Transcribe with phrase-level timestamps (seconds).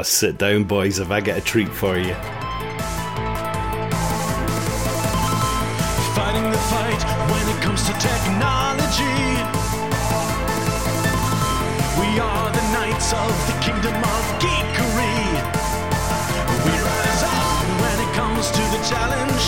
[0.00, 2.14] Oh, sit down, boys, if I get a treat for you.
[6.16, 9.20] Fighting the fight when it comes to technology.
[12.00, 15.20] We are the knights of the kingdom of geekery.
[16.64, 19.44] We rise up when it comes to the challenge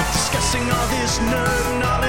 [0.00, 2.01] of discussing all this nerd knowledge.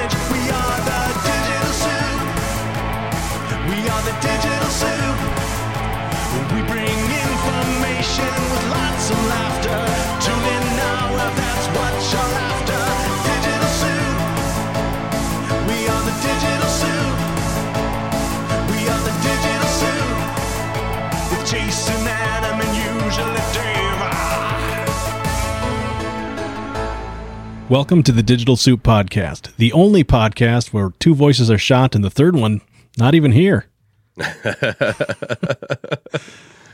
[27.74, 32.04] Welcome to the Digital Soup Podcast, the only podcast where two voices are shot and
[32.04, 32.62] the third one
[33.00, 33.66] not even here.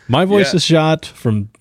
[0.10, 0.58] My voice Yeah.
[0.58, 1.52] is shot from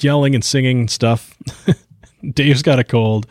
[0.00, 1.36] yelling and singing stuff.
[2.32, 3.26] Dave's got a cold.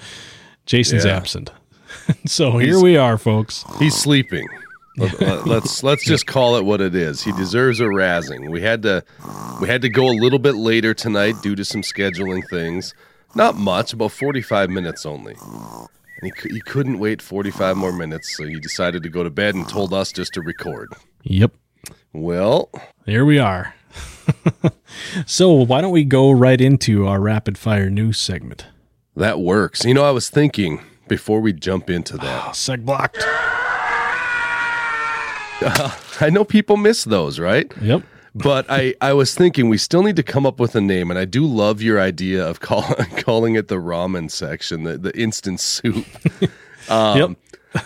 [0.68, 1.18] Jason's Yeah.
[1.18, 1.52] absent.
[2.28, 3.66] so here we are, folks.
[3.80, 4.48] He's sleeping.
[4.96, 7.24] Let- Let's let's just call it what it is.
[7.24, 8.52] He deserves a razzing.
[8.52, 9.04] We had to
[9.60, 12.94] we had to go a little bit later tonight due to some scheduling things.
[13.36, 15.36] Not much, about 45 minutes only.
[16.22, 19.56] And he, he couldn't wait 45 more minutes, so he decided to go to bed
[19.56, 20.94] and told us just to record.
[21.24, 21.52] Yep.
[22.14, 22.70] Well,
[23.06, 23.76] Here we are.
[25.26, 28.68] so why don't we go right into our rapid fire news segment?
[29.18, 29.86] that works.
[29.86, 32.44] You know, I was thinking before we jump into that.
[32.44, 33.24] Ah, seg blocked.
[36.22, 37.72] I know people miss those, right?
[37.82, 38.04] Yep.
[38.36, 41.18] But I, I was thinking we still need to come up with a name, and
[41.18, 42.82] I do love your idea of call,
[43.18, 46.06] calling it the ramen section, the, the instant soup.
[46.88, 47.32] Um, Yep.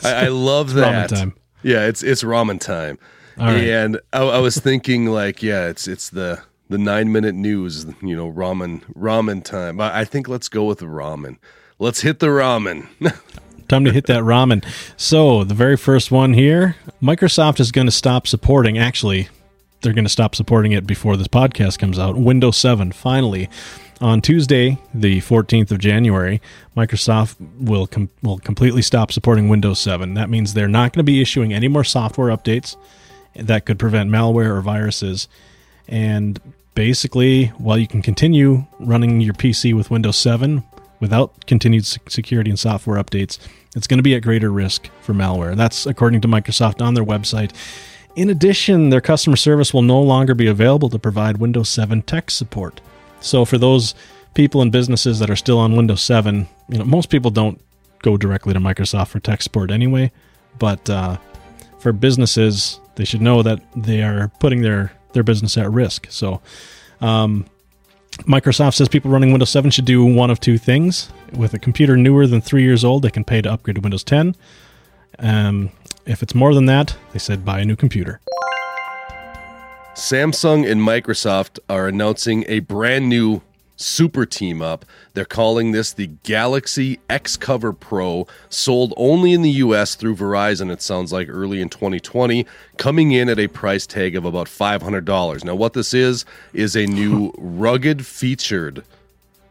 [0.04, 1.10] I, I love ramen that.
[1.10, 1.34] time.
[1.64, 3.00] Yeah, it's it's ramen time.
[3.38, 3.64] Right.
[3.64, 8.14] And I, I was thinking like, yeah, it's it's the the nine minute news, you
[8.14, 9.80] know, ramen ramen time.
[9.80, 11.38] I, I think let's go with ramen.
[11.80, 12.90] Let's hit the ramen.
[13.70, 14.66] Time to hit that ramen.
[14.98, 19.30] So, the very first one here Microsoft is going to stop supporting, actually,
[19.82, 22.18] they're going to stop supporting it before this podcast comes out.
[22.18, 23.50] Windows 7, finally.
[24.02, 26.42] On Tuesday, the 14th of January,
[26.76, 30.14] Microsoft will com- will completely stop supporting Windows 7.
[30.14, 32.78] That means they're not going to be issuing any more software updates
[33.36, 35.28] that could prevent malware or viruses.
[35.88, 36.40] And
[36.76, 40.64] basically, while you can continue running your PC with Windows 7
[41.02, 43.38] without continued sec- security and software updates,
[43.76, 45.58] it's going to be at greater risk for malware.
[45.58, 47.52] That's according to Microsoft on their website.
[48.16, 52.32] In addition, their customer service will no longer be available to provide Windows 7 tech
[52.32, 52.82] support.
[53.22, 53.96] So for those
[54.34, 57.62] people and businesses that are still on Windows 7, you know, most people don't
[58.02, 60.12] go directly to Microsoft for tech support anyway,
[60.58, 61.18] but uh,
[61.80, 66.06] for businesses, they should know that they are putting their their business at risk.
[66.10, 66.40] So,
[67.02, 67.46] um,
[68.20, 71.10] Microsoft says people running Windows 7 should do one of two things.
[71.34, 74.04] With a computer newer than three years old, they can pay to upgrade to Windows
[74.04, 74.36] 10.
[75.20, 75.72] Um,
[76.10, 78.20] if it's more than that, they said buy a new computer.
[79.94, 83.42] Samsung and Microsoft are announcing a brand new
[83.76, 84.86] super team up.
[85.14, 90.82] They're calling this the Galaxy XCover Pro, sold only in the US through Verizon, it
[90.82, 92.46] sounds like early in 2020,
[92.78, 95.44] coming in at a price tag of about $500.
[95.44, 98.84] Now, what this is, is a new rugged featured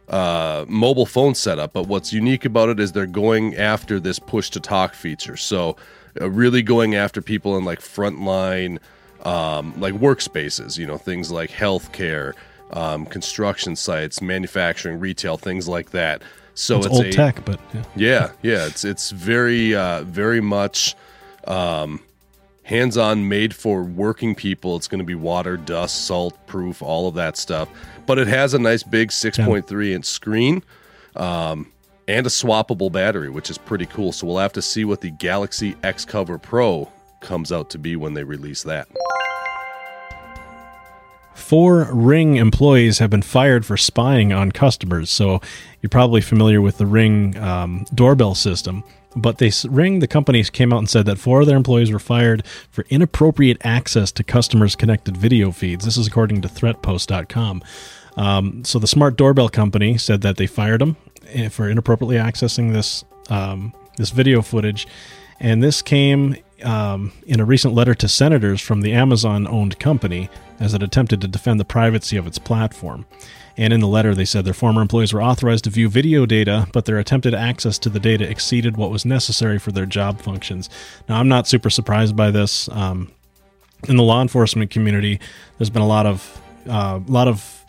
[0.08, 1.72] uh, mobile phone setup.
[1.72, 5.36] But what's unique about it is they're going after this push to talk feature.
[5.36, 5.76] So,
[6.20, 8.78] uh, really going after people in like frontline,
[9.24, 12.34] um, like workspaces, you know, things like healthcare,
[12.72, 16.22] um, construction sites, manufacturing, retail, things like that.
[16.54, 17.82] So It's, it's, old a, tech, but yeah.
[17.94, 20.96] yeah, yeah, it's it's very uh, very much
[21.46, 22.00] um,
[22.64, 24.76] hands-on, made for working people.
[24.76, 27.68] It's going to be water, dust, salt proof, all of that stuff.
[28.06, 30.62] But it has a nice big 6.3 inch screen
[31.16, 31.70] um,
[32.08, 34.12] and a swappable battery, which is pretty cool.
[34.12, 38.14] So we'll have to see what the Galaxy XCover Pro comes out to be when
[38.14, 38.88] they release that.
[41.34, 45.10] Four Ring employees have been fired for spying on customers.
[45.10, 45.40] So
[45.80, 48.82] you're probably familiar with the Ring um, doorbell system.
[49.14, 51.98] But they Ring, the company, came out and said that four of their employees were
[51.98, 55.84] fired for inappropriate access to customers' connected video feeds.
[55.84, 57.62] This is according to ThreatPost.com.
[58.16, 60.96] Um, so the smart doorbell company said that they fired them
[61.50, 64.86] for inappropriately accessing this um, this video footage,
[65.40, 70.28] and this came um, in a recent letter to senators from the Amazon-owned company
[70.60, 73.06] as it attempted to defend the privacy of its platform.
[73.56, 76.68] And in the letter, they said their former employees were authorized to view video data,
[76.72, 80.70] but their attempted access to the data exceeded what was necessary for their job functions.
[81.08, 82.68] Now, I'm not super surprised by this.
[82.68, 83.10] Um,
[83.88, 85.20] in the law enforcement community,
[85.56, 87.64] there's been a lot of uh, lot of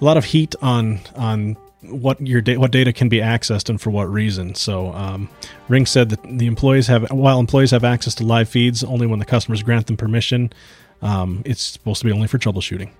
[0.00, 3.80] a lot of heat on on what your da- what data can be accessed and
[3.80, 4.54] for what reason.
[4.54, 5.28] So, um,
[5.68, 9.18] Ring said that the employees have while employees have access to live feeds only when
[9.18, 10.52] the customers grant them permission.
[11.00, 12.90] Um, it's supposed to be only for troubleshooting.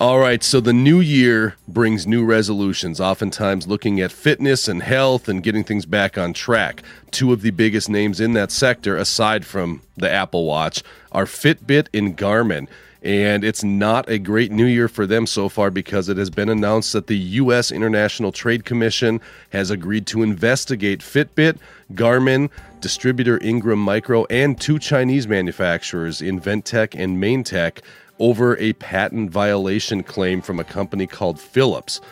[0.00, 5.28] All right, so the new year brings new resolutions, oftentimes looking at fitness and health
[5.28, 6.82] and getting things back on track.
[7.10, 11.88] Two of the biggest names in that sector, aside from the Apple Watch, are Fitbit
[11.92, 12.66] and Garmin.
[13.02, 16.50] And it's not a great new year for them so far because it has been
[16.50, 17.72] announced that the U.S.
[17.72, 19.20] International Trade Commission
[19.50, 21.58] has agreed to investigate Fitbit,
[21.94, 22.50] Garmin,
[22.80, 27.80] distributor Ingram Micro, and two Chinese manufacturers, Inventec and Maintek,
[28.18, 32.02] over a patent violation claim from a company called Philips.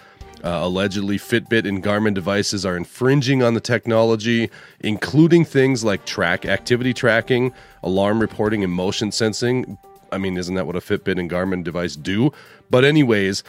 [0.42, 4.50] Uh, allegedly, Fitbit and Garmin devices are infringing on the technology,
[4.80, 7.52] including things like track activity tracking,
[7.82, 9.76] alarm reporting, and motion sensing.
[10.12, 12.32] I mean, isn't that what a Fitbit and Garmin device do?
[12.70, 13.44] But, anyways,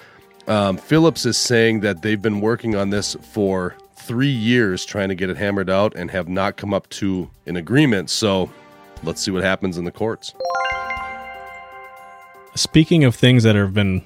[0.47, 5.15] um, Philips is saying that they've been working on this for three years, trying to
[5.15, 8.09] get it hammered out, and have not come up to an agreement.
[8.09, 8.49] So,
[9.03, 10.33] let's see what happens in the courts.
[12.55, 14.03] Speaking of things that have been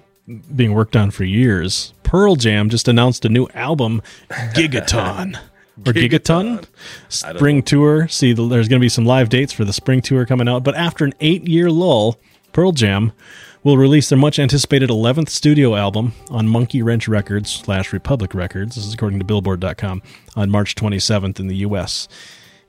[0.55, 5.37] being worked on for years, Pearl Jam just announced a new album, Gigaton.
[5.87, 6.65] Or Gigaton,
[7.09, 8.07] spring tour.
[8.07, 10.63] See, there's going to be some live dates for the spring tour coming out.
[10.63, 12.19] But after an eight year lull,
[12.53, 13.11] Pearl Jam
[13.63, 18.75] will release their much anticipated 11th studio album on Monkeywrench Records slash Republic Records.
[18.75, 20.03] This is according to Billboard.com
[20.35, 22.07] on March 27th in the U.S.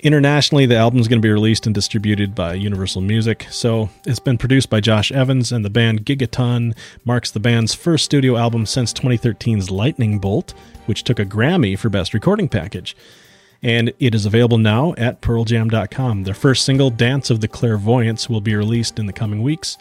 [0.00, 3.46] Internationally, the album is going to be released and distributed by Universal Music.
[3.50, 8.06] So it's been produced by Josh Evans, and the band Gigaton marks the band's first
[8.06, 10.54] studio album since 2013's Lightning Bolt,
[10.86, 12.96] which took a Grammy for Best Recording Package.
[13.64, 16.22] And it is available now at PearlJam.com.
[16.22, 19.76] Their first single, Dance of the Clairvoyants, will be released in the coming weeks.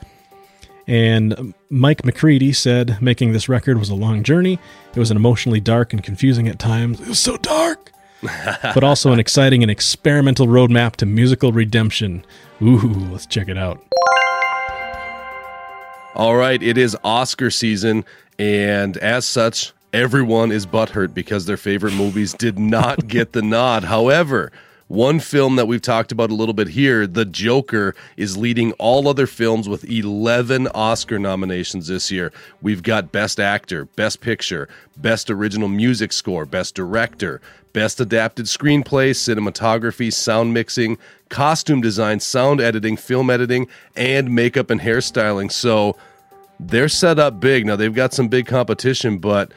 [0.88, 4.58] And Mike McCready said making this record was a long journey.
[4.96, 7.00] It was an emotionally dark and confusing at times.
[7.00, 7.92] It was so dark
[8.74, 12.26] but also an exciting and experimental roadmap to musical redemption.
[12.62, 12.78] Ooh,
[13.12, 13.84] let's check it out.
[16.16, 18.06] All right, it is Oscar season,
[18.38, 23.84] and as such, everyone is butthurt because their favorite movies did not get the nod.
[23.84, 24.52] However,
[24.88, 29.08] one film that we've talked about a little bit here, The Joker, is leading all
[29.08, 32.32] other films with 11 Oscar nominations this year.
[32.62, 34.68] We've got Best Actor, Best Picture,
[34.98, 37.40] Best Original Music Score, Best Director,
[37.72, 40.98] Best Adapted Screenplay, Cinematography, Sound Mixing,
[41.30, 45.52] Costume Design, Sound Editing, Film Editing, and Makeup and Hairstyling.
[45.52, 45.96] So
[46.60, 47.66] they're set up big.
[47.66, 49.52] Now they've got some big competition, but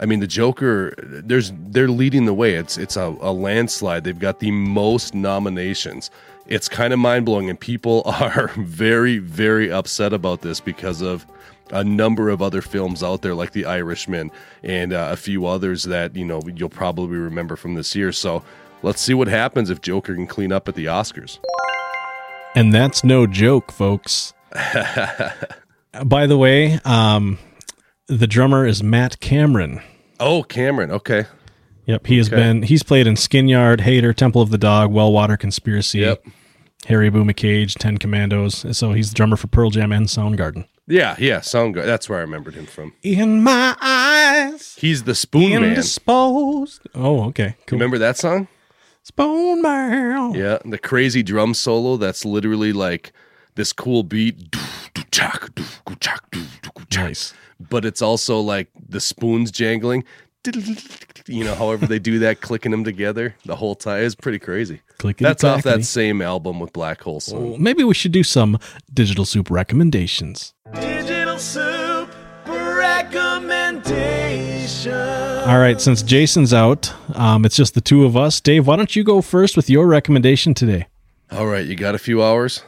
[0.00, 2.54] I mean the Joker there's they're leading the way.
[2.54, 4.04] It's it's a, a landslide.
[4.04, 6.10] They've got the most nominations.
[6.46, 11.24] It's kind of mind blowing, and people are very, very upset about this because of
[11.70, 14.32] a number of other films out there like The Irishman
[14.64, 18.10] and uh, a few others that you know you'll probably remember from this year.
[18.10, 18.42] So
[18.82, 21.38] let's see what happens if Joker can clean up at the Oscars.
[22.54, 24.32] And that's no joke, folks.
[26.04, 27.38] By the way, um,
[28.08, 29.80] the drummer is Matt Cameron.
[30.20, 30.90] Oh, Cameron.
[30.90, 31.24] Okay.
[31.86, 32.36] Yep, he has Okay.
[32.36, 32.62] been.
[32.62, 36.24] He's played in Skin Yard, Hater, Temple of the Dog, Wellwater Conspiracy, Yep.
[36.86, 38.64] Harrybu McCage, Ten Commandos.
[38.76, 40.66] So he's the drummer for Pearl Jam and Soundgarden.
[40.86, 41.40] Yeah, yeah.
[41.40, 41.86] Sound good.
[41.86, 42.92] That's where I remembered him from.
[43.02, 45.64] In my eyes, He's the Spoon Man.
[45.64, 46.82] indisposed.
[46.94, 47.76] Oh, okay, cool.
[47.78, 48.48] Remember that song?
[49.10, 50.36] Spoonman.
[50.36, 53.12] Yeah, the crazy drum solo that's literally like
[53.54, 54.54] this cool beat.
[56.96, 57.34] Nice.
[57.68, 60.04] But it's also like the spoons jangling.
[61.26, 64.80] You know, however they do that, clicking them together the whole time is pretty crazy.
[64.98, 67.50] Clicking That's off that same album with Black Hole Sun.
[67.50, 68.58] Well, maybe we should do some
[68.92, 70.54] digital soup recommendations.
[70.74, 72.08] Digital Soup
[72.46, 74.86] recommendations.
[75.46, 78.40] All right, since Jason's out, um, it's just the two of us.
[78.40, 80.86] Dave, why don't you go first with your recommendation today?
[81.30, 82.62] All right, you got a few hours?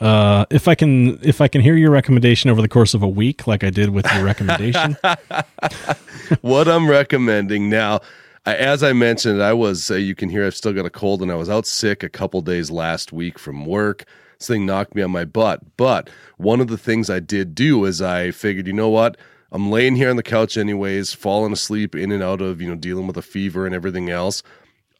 [0.00, 3.08] Uh, if I can, if I can hear your recommendation over the course of a
[3.08, 4.96] week, like I did with your recommendation,
[6.40, 8.00] what I'm recommending now,
[8.46, 11.22] I, as I mentioned, I was, uh, you can hear I've still got a cold
[11.22, 14.04] and I was out sick a couple days last week from work.
[14.38, 15.60] This thing knocked me on my butt.
[15.76, 19.16] But one of the things I did do is I figured, you know what?
[19.52, 22.74] I'm laying here on the couch anyways, falling asleep in and out of, you know,
[22.74, 24.42] dealing with a fever and everything else.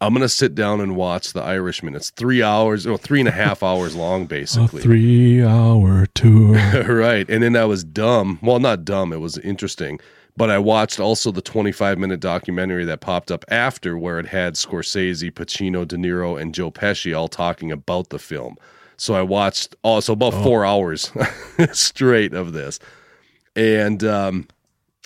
[0.06, 1.94] I'm going to sit down and watch The Irishman.
[1.94, 4.82] It's three hours, or three and a half hours long, a basically.
[4.82, 6.54] three-hour tour.
[6.88, 7.28] right.
[7.28, 8.38] And then I was dumb.
[8.42, 9.12] Well, not dumb.
[9.12, 10.00] It was interesting.
[10.36, 14.54] But I watched also the 25 minute documentary that popped up after where it had
[14.54, 18.56] Scorsese, Pacino, De Niro, and Joe Pesci all talking about the film.
[18.96, 21.12] So I watched also about four hours
[21.72, 22.80] straight of this.
[23.54, 24.48] And um,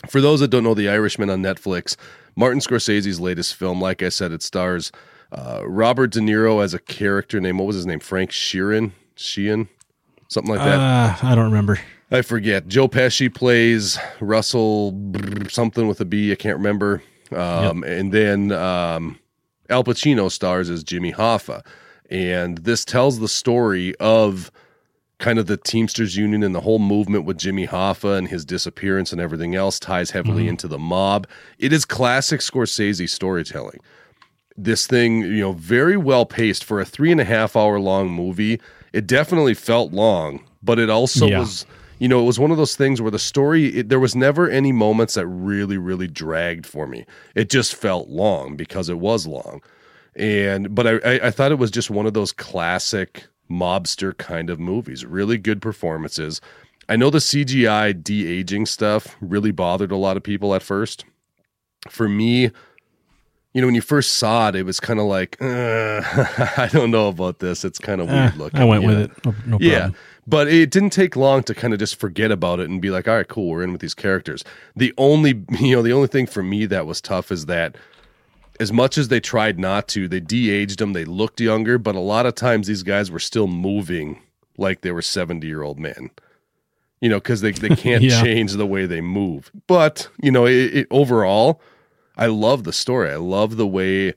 [0.08, 1.96] for those that don't know, The Irishman on Netflix,
[2.38, 3.80] Martin Scorsese's latest film.
[3.80, 4.92] Like I said, it stars
[5.32, 7.98] uh, Robert De Niro as a character named what was his name?
[7.98, 9.68] Frank Sheeran, Sheehan,
[10.28, 10.78] something like that.
[10.78, 11.80] Uh, I don't remember.
[12.12, 12.68] I forget.
[12.68, 14.92] Joe Pesci plays Russell
[15.48, 16.30] something with a B.
[16.30, 17.02] I can't remember.
[17.32, 19.18] Um, And then um,
[19.68, 21.66] Al Pacino stars as Jimmy Hoffa.
[22.08, 24.52] And this tells the story of
[25.18, 29.12] kind of the Teamsters Union and the whole movement with Jimmy Hoffa and his disappearance
[29.12, 30.50] and everything else ties heavily mm-hmm.
[30.50, 31.26] into the mob.
[31.58, 33.80] It is classic Scorsese storytelling.
[34.56, 38.10] This thing, you know, very well paced for a three and a half hour long
[38.10, 38.60] movie.
[38.92, 41.40] It definitely felt long, but it also Yeah.
[41.40, 41.66] was
[41.98, 44.48] you know, it was one of those things where the story, it, there was never
[44.48, 47.04] any moments that really, really dragged for me.
[47.34, 49.62] It just felt long because it was long.
[50.14, 54.50] And, but I, I, I thought it was just one of those classic mobster kind
[54.50, 55.04] of movies.
[55.04, 56.40] Really good performances.
[56.88, 61.04] I know the CGI de aging stuff really bothered a lot of people at first.
[61.88, 62.50] For me,
[63.54, 66.00] you know, when you first saw it, it was kind of like, uh,
[66.56, 67.64] I don't know about this.
[67.64, 68.60] It's kind of Eh, weird looking.
[68.60, 69.04] I went with know?
[69.04, 69.24] it.
[69.24, 69.78] No, no Yeah.
[69.78, 69.96] problem.
[70.26, 73.08] But it didn't take long to kind of just forget about it and be like,
[73.08, 74.44] all right, cool, we're in with these characters.
[74.76, 77.76] The only, you know, the only thing for me that was tough is that
[78.60, 82.00] as much as they tried not to, they de-aged them, they looked younger, but a
[82.00, 84.20] lot of times these guys were still moving
[84.56, 86.10] like they were 70-year-old men.
[87.00, 88.20] You know, because they, they can't Yeah.
[88.22, 89.52] change the way they move.
[89.68, 91.60] But, you know, it, it, overall,
[92.16, 93.10] I love the story.
[93.12, 94.14] I love the way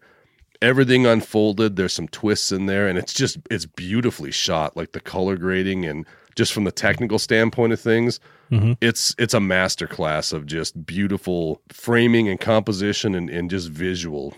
[0.61, 1.75] everything unfolded.
[1.75, 4.75] There's some twists in there, and it's just it's beautifully shot.
[4.75, 8.19] Like the color grading and just from the technical standpoint of things,
[8.51, 8.77] Mhm.
[8.81, 14.33] it's it's a masterclass of just beautiful framing and composition and, and just visual.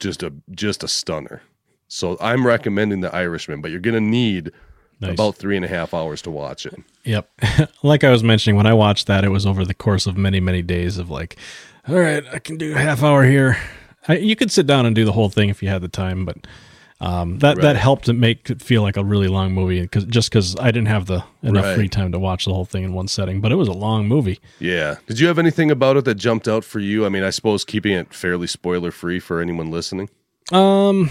[0.00, 1.42] Just a just a stunner.
[1.88, 4.52] So I'm recommending the Irishman, but you're gonna need
[5.00, 5.12] Nice.
[5.12, 6.74] about three and a half hours to watch it.
[7.04, 7.30] Yep.
[7.82, 10.40] like I was mentioning, when I watched that, it was over the course of many,
[10.40, 11.36] many days of like,
[11.88, 13.56] all right, I can do a half hour here.
[14.08, 16.24] I, you could sit down and do the whole thing if you had the time,
[16.24, 16.46] but
[17.00, 20.30] um, that that helped it make it feel like a really long movie because just
[20.30, 21.74] because I didn't have the enough Right.
[21.76, 23.40] free time to watch the whole thing in one setting.
[23.40, 24.40] But it was a long movie.
[24.58, 24.96] Yeah.
[25.06, 27.06] Did you have anything about it that jumped out for you?
[27.06, 30.08] I mean, I suppose keeping it fairly spoiler free for anyone listening.
[30.50, 31.10] Um,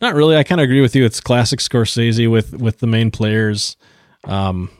[0.00, 0.36] not really.
[0.36, 1.04] I kind of agree with you.
[1.04, 3.76] It's classic Scorsese with with the main players.
[4.24, 4.70] Um,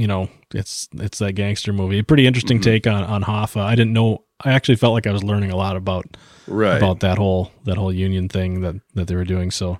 [0.00, 2.02] you know, it's it's that gangster movie.
[2.02, 2.70] Pretty interesting Mm-hmm.
[2.70, 3.60] take on on Hoffa.
[3.60, 4.24] I didn't know.
[4.44, 6.16] I actually felt like I was learning a lot about
[6.46, 6.76] Right.
[6.78, 9.50] about that whole that whole union thing that that they were doing.
[9.50, 9.78] So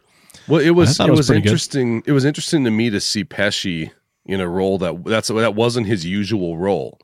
[0.48, 1.48] Well, it was it it was was, pretty good.
[1.48, 2.02] interesting.
[2.06, 3.90] It was interesting to me to see Pesci
[4.26, 6.98] in a role that that's that wasn't his usual role.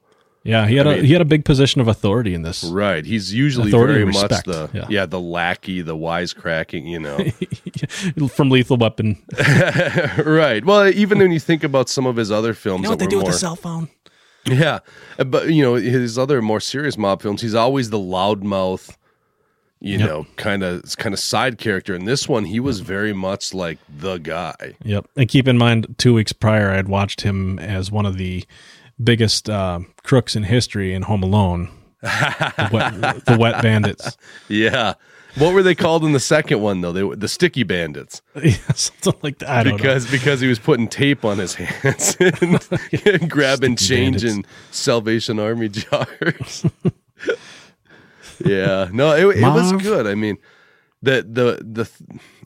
[0.46, 2.64] Yeah, he had I a mean- he had a big position of authority in this.
[2.64, 3.04] Right.
[3.04, 4.86] He's usually very much the yeah.
[4.88, 5.06] yeah.
[5.06, 8.28] the lackey, the wisecracking, you know.
[8.28, 9.22] From Lethal Weapon.
[10.24, 10.64] right.
[10.64, 13.34] Well, even when you think about some of his other films that were more with
[13.34, 13.88] a cell phone?
[14.46, 14.78] Yeah,
[15.18, 18.96] but you know his other more serious mob films, he's always the loudmouth,
[19.80, 20.08] you Yep.
[20.08, 21.96] know, kind of kind of side character.
[21.96, 24.76] In this one, he was very much like the guy.
[24.84, 25.06] Yep.
[25.16, 28.44] And keep in mind, two weeks prior, I had watched him as one of the
[29.02, 31.70] biggest uh, crooks in history in Home Alone.
[32.02, 34.16] the, wet, the Wet Bandits.
[34.48, 34.94] Yeah.
[35.38, 36.92] What were they called in the second one though?
[36.92, 39.64] They were the sticky bandits Yeah, Something like that.
[39.64, 39.76] Don't know.
[39.76, 45.38] because because he was putting tape on his hands and, grabbing Sticky change in Salvation
[45.38, 46.64] Army jars.
[48.44, 50.06] yeah, no, it, it was good.
[50.06, 50.38] I mean,
[51.02, 51.90] the the the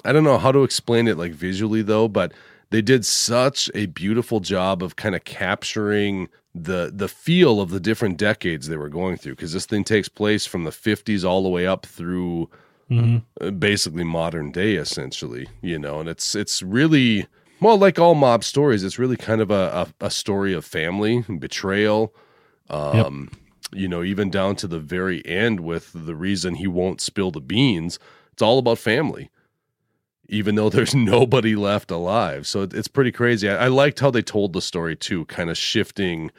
[0.04, 2.33] I don't know how to explain it like visually though, but
[2.71, 7.81] they did such a beautiful job of kind of capturing the the feel of the
[7.81, 11.43] different decades they were going through because this thing takes place from the 50s all
[11.43, 12.49] the way up through
[12.91, 13.23] Mhm.
[13.41, 17.27] uh, basically modern day essentially you know and it's it's really
[17.61, 21.25] well like all mob stories it's really kind of a, a, a story of family
[21.29, 22.12] and betrayal
[22.69, 23.31] um
[23.73, 27.41] you know even down to the very end with the reason he won't spill the
[27.41, 28.00] beans.
[28.33, 29.31] It's all about family
[30.30, 34.22] even though there's nobody left alive so it's pretty crazy I, I liked how they
[34.22, 36.30] told the story too kind of shifting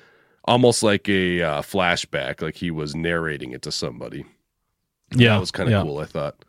[0.46, 4.26] almost like a uh, flashback like he was narrating it to somebody
[5.14, 5.34] Yeah.
[5.36, 5.84] that was kind of yeah.
[5.84, 6.44] cool i thought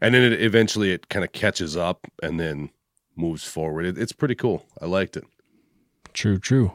[0.00, 2.70] and then it eventually it kind of catches up and then
[3.16, 5.24] moves forward it, it's pretty cool i liked it
[6.14, 6.72] True, true.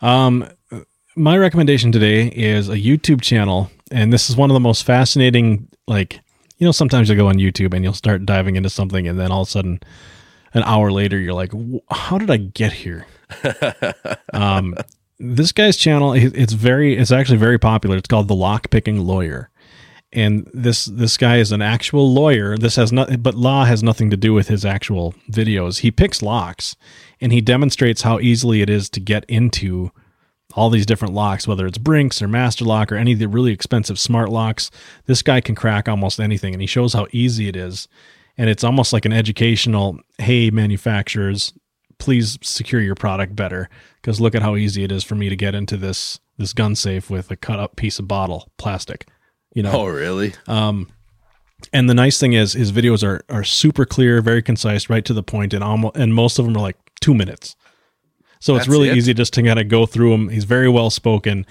[0.00, 0.48] Um,
[1.14, 5.68] my recommendation today is a YouTube channel, and this is one of the most fascinating.
[5.86, 6.20] Like,
[6.58, 9.30] you know, sometimes you'll go on YouTube and you'll start diving into something, and then
[9.30, 9.80] all of a sudden,
[10.54, 11.52] an hour later, you're like,
[11.90, 13.06] "How did I get here?"
[14.32, 14.74] um,
[15.18, 17.96] this guy's channel, it- it's very, it's actually very popular.
[17.96, 19.50] It's called the Lock Picking Lawyer,
[20.12, 22.56] and this this guy is an actual lawyer.
[22.56, 25.80] This has not, but law has nothing to do with his actual videos.
[25.80, 26.76] He picks locks,
[27.20, 29.90] and he demonstrates how easily it is to get into
[30.56, 33.52] all these different locks, whether it's Brinks or Master Lock or any of the really
[33.52, 34.70] expensive smart locks.
[35.04, 37.86] This guy can crack almost anything, and he shows how easy it is.
[38.38, 41.52] And it's almost like an educational, hey, manufacturers,
[41.98, 43.68] please secure your product better
[44.02, 46.74] because look at how easy it is for me to get into this this gun
[46.74, 49.06] safe with a cut up piece of bottle plastic.
[49.54, 50.34] You know, Oh, really?
[50.46, 50.88] um
[51.72, 55.14] and the nice thing is his videos are are super clear, very concise, right to
[55.14, 57.56] the point, and almost and most of them are like two minutes.
[58.40, 58.96] So it's really it?
[58.96, 60.28] easy just to kind of go through him.
[60.28, 61.46] He's very well spoken,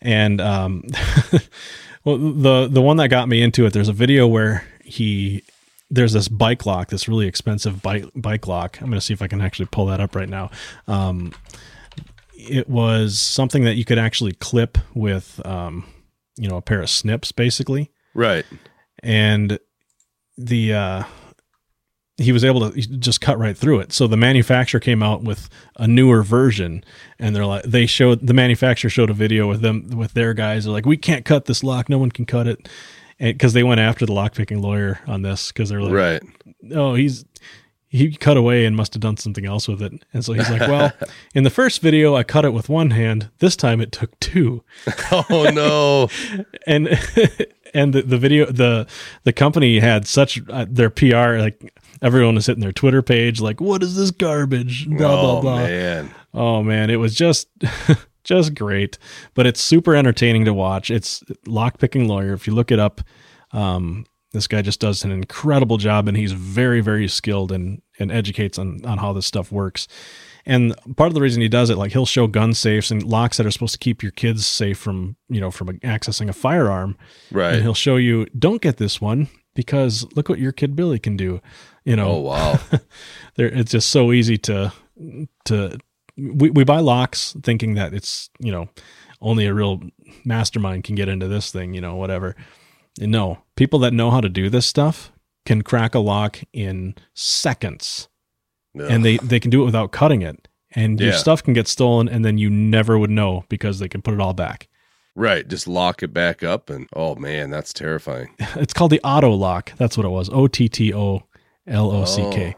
[0.00, 0.84] and um,
[2.04, 5.42] well, the the one that got me into it, there's a video where he
[5.90, 8.80] there's this bike lock, this really expensive bike bike lock.
[8.80, 10.50] I'm going to see if I can actually pull that up right now.
[10.86, 11.32] Um,
[12.34, 15.86] it was something that you could actually clip with, um,
[16.36, 18.44] you know, a pair of snips, basically right.
[19.02, 19.58] and
[20.36, 21.02] the uh
[22.18, 23.92] he was able to just cut right through it.
[23.92, 26.82] So the manufacturer came out with a newer version
[27.18, 30.64] and they're like they showed the manufacturer showed a video with them with their guys
[30.64, 32.68] they're like we can't cut this lock no one can cut it
[33.18, 36.22] because they went after the lockpicking lawyer on this because they're like Right.
[36.74, 37.24] oh he's
[37.88, 40.60] he cut away and must have done something else with it and so he's like
[40.68, 40.92] well
[41.34, 44.62] in the first video i cut it with one hand this time it took two
[45.12, 46.08] Oh no.
[46.66, 46.88] and
[47.74, 48.86] and the, the video the
[49.24, 53.60] the company had such uh, their PR like everyone was hitting their Twitter page like
[53.60, 54.86] what is this garbage?
[54.88, 55.56] Blah blah oh blah.
[55.58, 56.14] man.
[56.34, 56.90] oh man.
[56.90, 57.48] It was just
[58.24, 58.98] just great.
[59.34, 60.90] But it's super entertaining to watch.
[60.90, 62.32] It's lockpicking lawyer.
[62.32, 63.00] If you look it up
[63.52, 68.12] um this guy just does an incredible job and he's very very skilled and and
[68.12, 69.88] educates on on how this stuff works.
[70.48, 73.36] And part of the reason he does it like he'll show gun safes and locks
[73.36, 76.96] that are supposed to keep your kids safe from you know from accessing a firearm.
[77.32, 77.54] Right.
[77.54, 81.16] and he'll show you don't get this one because look what your kid billy can
[81.16, 81.40] do
[81.86, 82.60] you know Oh wow.
[83.36, 84.72] there it's just so easy to
[85.46, 85.78] to
[86.18, 88.68] we, we buy locks thinking that it's you know
[89.22, 89.80] only a real
[90.24, 92.36] mastermind can get into this thing you know whatever
[93.00, 95.12] and no people that know how to do this stuff
[95.46, 98.08] can crack a lock in seconds
[98.74, 102.08] and they they can do it without cutting it and your stuff can get stolen
[102.08, 104.68] and then you never would know because they can put it all back
[105.18, 105.48] Right.
[105.48, 108.34] Just lock it back up and oh man, that's terrifying.
[108.56, 109.74] it's called the OttoLock.
[109.78, 110.28] That's what it was.
[110.28, 111.22] O T T O
[111.66, 112.56] L O C K.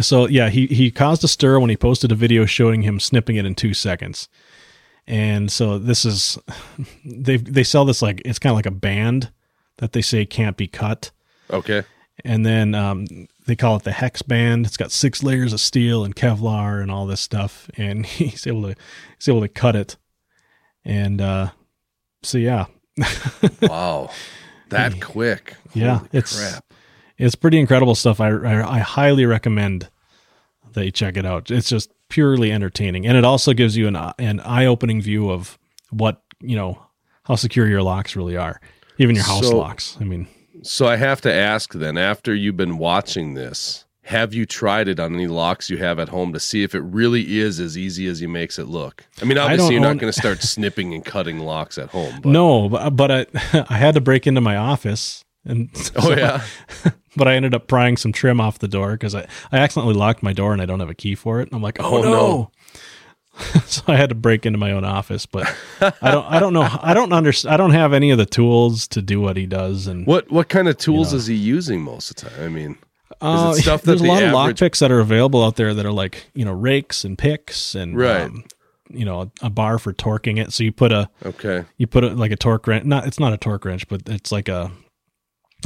[0.00, 3.36] So yeah, he he caused a stir when he posted a video showing him snipping
[3.36, 4.28] it in two seconds.
[5.06, 6.38] And so this is
[7.04, 9.32] they they sell this like it's kind of like a band
[9.78, 11.10] that they say can't be cut.
[11.50, 11.82] Okay.
[12.22, 13.06] And then um,
[13.46, 14.66] they call it the Hexband.
[14.66, 17.70] It's got six layers of steel and Kevlar and all this stuff.
[17.76, 18.74] And he's able to
[19.18, 19.96] he's able to cut it.
[20.84, 21.50] And uh,
[22.22, 22.66] so yeah,
[23.62, 24.10] Wow.
[24.68, 25.56] That quick.
[25.74, 26.64] Yeah, Holy it's crap.
[27.20, 28.20] It's pretty incredible stuff.
[28.20, 29.88] I, I I highly recommend
[30.72, 31.50] that you check it out.
[31.50, 35.58] It's just purely entertaining, and it also gives you an an eye opening view of
[35.90, 36.80] what you know
[37.24, 38.60] how secure your locks really are,
[38.98, 39.96] even your house So- locks.
[40.00, 40.26] I mean,
[40.62, 44.98] So I have to ask then, after you've been watching this, have you tried it
[45.00, 48.06] on any locks you have at home to see if it really is as easy
[48.08, 49.04] as he makes it look?
[49.22, 51.88] I mean, obviously don't you're own- not going to start snipping and cutting locks at
[51.90, 52.14] home.
[52.22, 53.26] But, no, but, but I
[53.70, 55.24] I had to break into my office.
[55.44, 56.42] And Oh so- yeah.
[57.16, 60.22] but I ended up prying some trim off the door because I, I accidentally locked
[60.22, 61.48] my door and I don't have a key for it.
[61.48, 62.10] And I'm like, oh, Oh, no.
[62.10, 62.50] no.
[63.64, 65.46] so I had to break into my own office, but
[65.80, 68.86] I don't I don't know I don't understand I don't have any of the tools
[68.88, 71.18] to do what he does and What what kind of tools know.
[71.18, 72.44] is he using most of the time?
[72.44, 72.78] I mean,
[73.20, 75.42] uh, is it stuff that there's a the lot of lock picks that are available
[75.44, 78.22] out there that are like you know rakes and picks and Right.
[78.22, 78.44] um,
[78.90, 82.02] you know a, a bar for torquing it so you put a okay, you put
[82.04, 84.70] it like a torque wrench not it's not a torque wrench but it's like a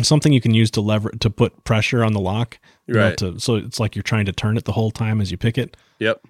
[0.02, 3.18] something you can use to lever to put pressure on the lock you know, Right.
[3.18, 5.56] to, so it's like you're trying to turn it the whole time as you pick
[5.58, 6.20] it yep,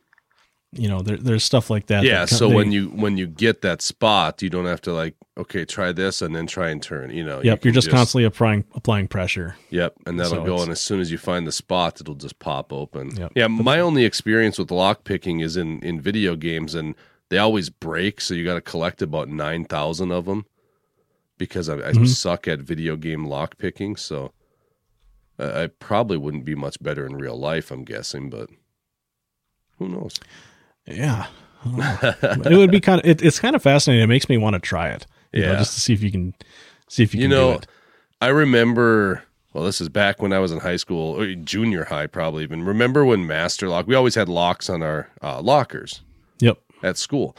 [0.72, 2.20] you know there, there's stuff like that yeah.
[2.24, 5.14] that So they- when you when you get that spot, you don't have to like,
[5.38, 7.10] okay, try this and then try and turn.
[7.10, 10.62] You know, yep you're can just, constantly applying applying pressure Yep, and that'll So go.
[10.62, 13.14] And as soon as you find the spot, it'll just pop open.
[13.16, 13.32] Yep.
[13.36, 16.96] Yeah, my only experience with lock picking is in in video games, and
[17.30, 18.20] they always break.
[18.20, 20.44] So you got to collect about nine thousand of them
[21.38, 22.08] because I, I Mhm.
[22.08, 23.96] suck at video game lock picking.
[23.96, 24.32] So
[25.38, 27.70] I, I probably wouldn't be much better in real life.
[27.70, 28.48] I'm guessing, but
[29.78, 30.14] who knows?
[30.86, 31.26] yeah
[31.64, 31.68] I
[32.22, 32.50] don't know.
[32.50, 34.60] it would be kind of it, it's kind of fascinating it makes me want to
[34.60, 35.58] try it you know, Yeah.
[35.58, 36.34] just to see if you can
[36.90, 37.66] see if you, You can know, do it
[38.20, 39.22] I remember.
[39.52, 42.64] Well, this is back when I was in high school, or junior high, probably even.
[42.64, 43.86] Remember when Master Lock?
[43.86, 46.00] We always had locks on our uh, lockers.
[46.40, 47.36] yep at school.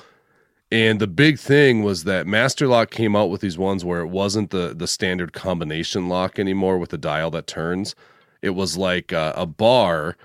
[0.76, 4.08] And the big thing was that Master Lock came out with these ones where it
[4.08, 7.96] wasn't the the standard combination lock anymore with the dial that turns.
[8.42, 10.18] It was like a, a bar,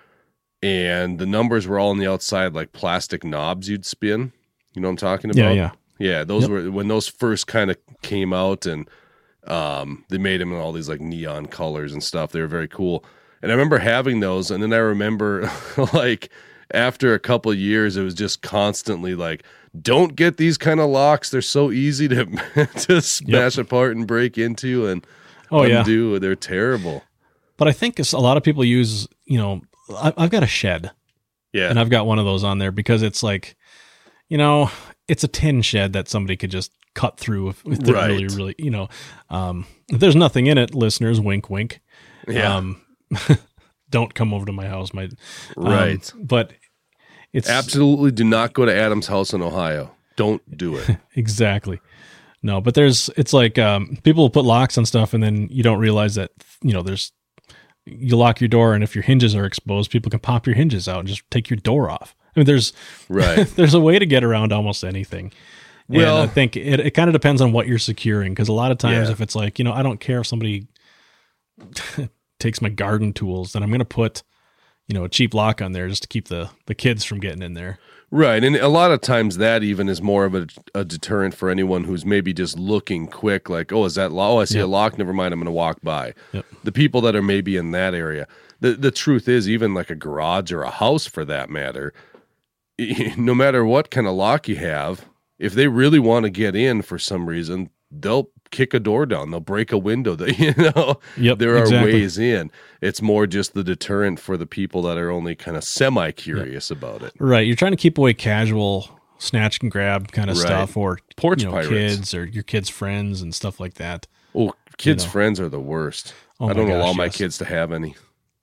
[0.63, 4.33] and the numbers were all on the outside like plastic knobs you'd spin.
[4.75, 5.55] You know what I'm talking Yeah, about?
[5.55, 5.71] yeah.
[6.01, 6.51] Yeah, those Yep.
[6.51, 8.89] were when those first kind of came out and
[9.47, 12.33] um they made them in all these like neon colors and stuff.
[12.33, 13.05] They were very cool.
[13.43, 15.51] And I remember having those and then I remember
[15.93, 16.31] like
[16.73, 19.45] after a couple years it was just constantly like
[19.81, 21.31] don't get these kind of locks.
[21.31, 22.25] They're so easy to
[22.87, 25.07] to smash apart and break into and
[25.51, 25.81] Oh yeah.
[25.81, 26.19] undo.
[26.19, 27.03] They're terrible.
[27.57, 29.61] But I think a lot of people use, you know,
[29.95, 30.91] I, I've got a shed
[31.53, 31.69] Yeah.
[31.71, 33.57] and I've got one of those on there because it's like,
[34.29, 34.71] you know,
[35.09, 38.55] it's a tin shed that somebody could just cut through if, if they're really, really,
[38.59, 38.89] you know,
[39.29, 41.81] um, there's nothing in it, listeners, wink, wink.
[42.29, 42.57] yeah.
[42.57, 42.81] Um,
[43.91, 45.11] don't come over to my house, my um,
[45.57, 46.13] Right.
[46.17, 46.53] But
[47.33, 49.93] it's Absolutely do not go to Adam's house in Ohio.
[50.17, 50.97] Don't do it.
[51.15, 51.81] exactly
[52.43, 52.61] no.
[52.61, 55.79] But there's it's like um, people will put locks on stuff, and then you don't
[55.79, 56.31] realize that
[56.63, 57.13] you know there's
[57.87, 60.89] you lock your door, and if your hinges are exposed, people can pop your hinges
[60.89, 62.15] out and just take your door off.
[62.37, 62.73] I mean, there's
[63.09, 63.47] Right.
[63.57, 65.33] there's a way to get around almost anything.
[65.89, 68.53] Well- and I think it, it kind of depends on what you're securing because a
[68.53, 69.13] lot of times Yeah.
[69.13, 70.67] if it's like you know I don't care if somebody
[72.39, 74.23] takes my garden tools, then I'm going to put
[74.91, 77.43] you know a cheap lock on there just to keep the the kids from getting
[77.43, 77.79] in there.
[78.11, 78.43] Right.
[78.43, 81.85] And a lot of times that even is more of a, a deterrent for anyone
[81.85, 84.33] who's maybe just looking quick, like, oh, is that law?
[84.33, 84.99] Oh, I see a lock.
[84.99, 85.33] Never mind.
[85.33, 86.15] I'm going to walk by.
[86.33, 86.45] Yep.
[86.65, 88.27] The people that are maybe in that area.
[88.59, 91.95] The, the truth is, even like a garage or a house for that matter,
[93.17, 95.05] no matter what kind of lock you have,
[95.39, 99.31] if they really want to get in for some reason, they'll kick a door down.
[99.31, 100.15] They'll break a window.
[100.15, 101.93] They, you know, Yep, there are exactly.
[101.95, 102.51] ways in.
[102.81, 106.71] It's more just the deterrent for the people that are only kind of semi curious
[106.71, 107.13] about it.
[107.19, 107.47] Right.
[107.47, 110.47] You're trying to keep away casual snatch and grab kind of Right.
[110.47, 114.07] stuff or Porch you know, kids or your kids' friends and stuff like that.
[114.35, 115.11] Oh, kids' know.
[115.11, 116.15] friends are the worst.
[116.41, 117.17] Oh I don't gosh, allow my yes.
[117.17, 117.95] kids to have any.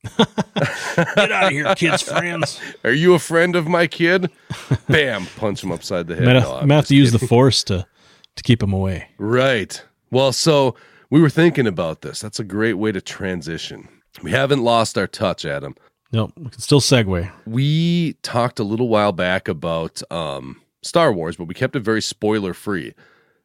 [0.18, 2.60] Get out of here, kids' friends.
[2.84, 4.30] Are you a friend of my kid?
[4.88, 5.26] Bam!
[5.38, 6.28] Punch him upside the head.
[6.28, 7.86] I'm No, I'm have to use the force to
[8.36, 9.10] to keep him away.
[9.18, 9.82] Right.
[10.12, 10.76] Well, so
[11.10, 12.20] we were thinking about this.
[12.20, 13.88] That's a great way to transition.
[14.24, 15.76] We haven't lost our touch, Adam.
[16.12, 16.34] Nope.
[16.38, 17.30] We can still segue.
[17.46, 22.02] We talked a little while back about um, Star Wars, but we kept it very
[22.02, 22.94] spoiler free.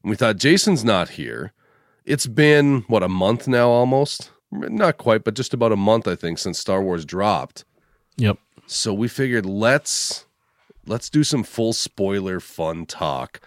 [0.03, 1.53] And we thought Jason's not here.
[2.05, 4.31] It's been what a month now, almost.
[4.51, 7.65] Not quite, but just about a month, I think, since Star Wars dropped.
[8.17, 8.39] Yep.
[8.67, 10.27] So we figured let's
[10.87, 13.41] let's do some full spoiler fun talk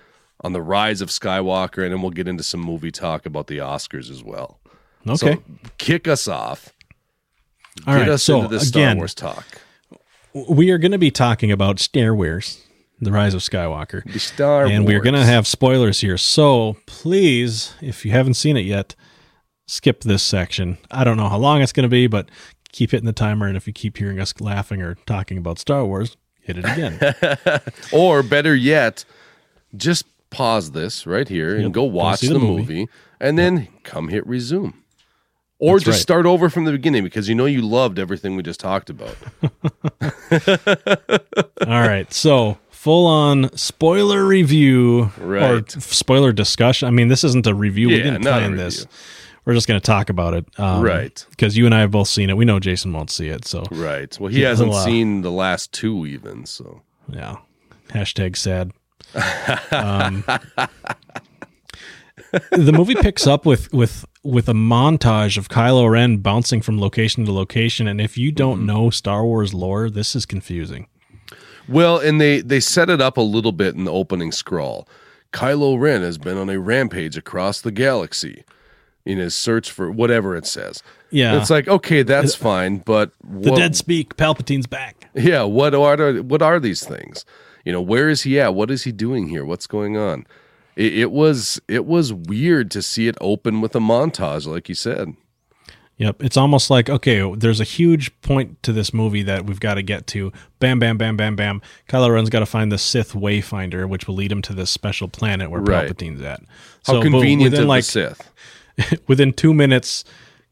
[0.45, 3.57] on the rise of Skywalker, and then we'll get into some movie talk about the
[3.57, 4.59] Oscars as well.
[5.07, 5.35] Okay.
[5.35, 5.43] So
[5.79, 6.71] kick us off.
[7.87, 8.09] All Get right.
[8.09, 9.59] us So into the Star again, Wars talk.
[10.33, 12.61] we are going to be talking about Star Wars,
[13.01, 14.03] the rise of Skywalker.
[14.11, 16.17] The Star and we're going to have spoilers here.
[16.17, 18.95] So please, if you haven't seen it yet,
[19.67, 20.77] skip this section.
[20.91, 22.29] I don't know how long it's going to be, but
[22.71, 23.47] keep hitting the timer.
[23.47, 27.61] And if you keep hearing us laughing or talking about Star Wars, hit it again.
[27.91, 29.05] Or better yet,
[29.75, 30.05] just
[30.35, 31.71] pause this right here and Yep.
[31.71, 32.87] go watch the, the movie, movie.
[33.19, 34.73] and then come hit resume.
[35.57, 36.01] Or That's just right.
[36.01, 39.15] start over from the beginning because you know you loved everything we just talked about.
[41.65, 42.11] All right.
[42.13, 45.75] So full on spoiler review or Right.
[45.77, 46.87] f- spoiler discussion.
[46.87, 47.87] I mean, this isn't a review.
[47.87, 48.85] we Yeah, didn't not a plan this.
[49.45, 50.45] We're just going to talk about it.
[50.59, 51.25] Um, Right.
[51.29, 52.37] Because you and I have both seen it.
[52.37, 53.45] We know Jason won't see it.
[53.45, 54.15] So, Right.
[54.19, 57.37] Well, he Yeah, hasn't seen the last two even, so yeah.
[57.89, 58.71] Hashtag sad.
[59.71, 60.23] Um,
[62.51, 67.25] the movie picks up with with with a montage of Kylo Ren bouncing from location
[67.25, 68.65] to location, and if you don't Mm-hmm.
[68.65, 70.87] know Star Wars lore, this is confusing.
[71.67, 74.87] Well, and they they set it up a little bit in the opening scroll.
[75.33, 78.43] Kylo Ren has been on a rampage across the galaxy
[79.05, 80.81] in his search for whatever it says.
[81.11, 84.15] Yeah, It's like, okay, that's fine, but the dead speak.
[84.17, 85.09] Palpatine's back.
[85.13, 87.23] Yeah, what are what are these things?
[87.65, 88.53] You know, where is he at?
[88.53, 89.43] What is he doing here?
[89.43, 90.25] What's going on?
[90.75, 94.75] It, it was it was weird to see it open with a montage, like you
[94.75, 95.15] said.
[95.97, 99.75] Yep, it's almost like okay, there's a huge point to this movie that we've got
[99.75, 100.31] to get to.
[100.59, 101.61] Bam, bam, bam, bam, bam.
[101.89, 105.07] Kylo Ren's got to find the Sith Wayfinder, which will lead him to this special
[105.07, 105.89] planet where Right.
[105.89, 106.41] Palpatine's at.
[106.85, 108.15] How convenient within like the
[108.77, 109.01] Sith.
[109.07, 110.03] within two minutes,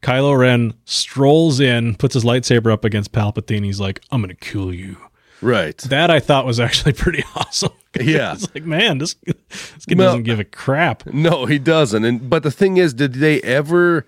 [0.02, 3.64] Kylo Ren strolls in, puts his lightsaber up against Palpatine.
[3.64, 4.96] He's like, "I'm gonna kill you."
[5.44, 5.76] Right.
[5.78, 7.72] That I thought was actually pretty awesome.
[8.00, 8.32] Yeah.
[8.32, 11.06] it's like, man, this this kid Well- doesn't give a crap.
[11.06, 12.04] No, he doesn't.
[12.04, 14.04] And but the thing is, did they ever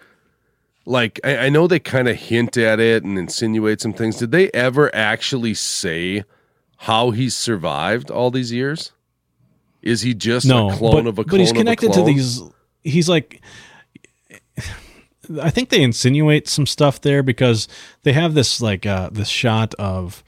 [0.85, 4.17] like I, I know they kind of hint at it and insinuate some things.
[4.17, 6.25] Did they ever actually say
[6.79, 8.91] how he's survived all these years?
[9.83, 11.31] Is he just No, a clone but, of a clone?
[11.31, 12.43] but he's connected to these.
[12.83, 13.41] He's like,
[15.43, 17.69] I think they insinuate some stuff there because
[18.03, 20.23] they have this like uh this shot of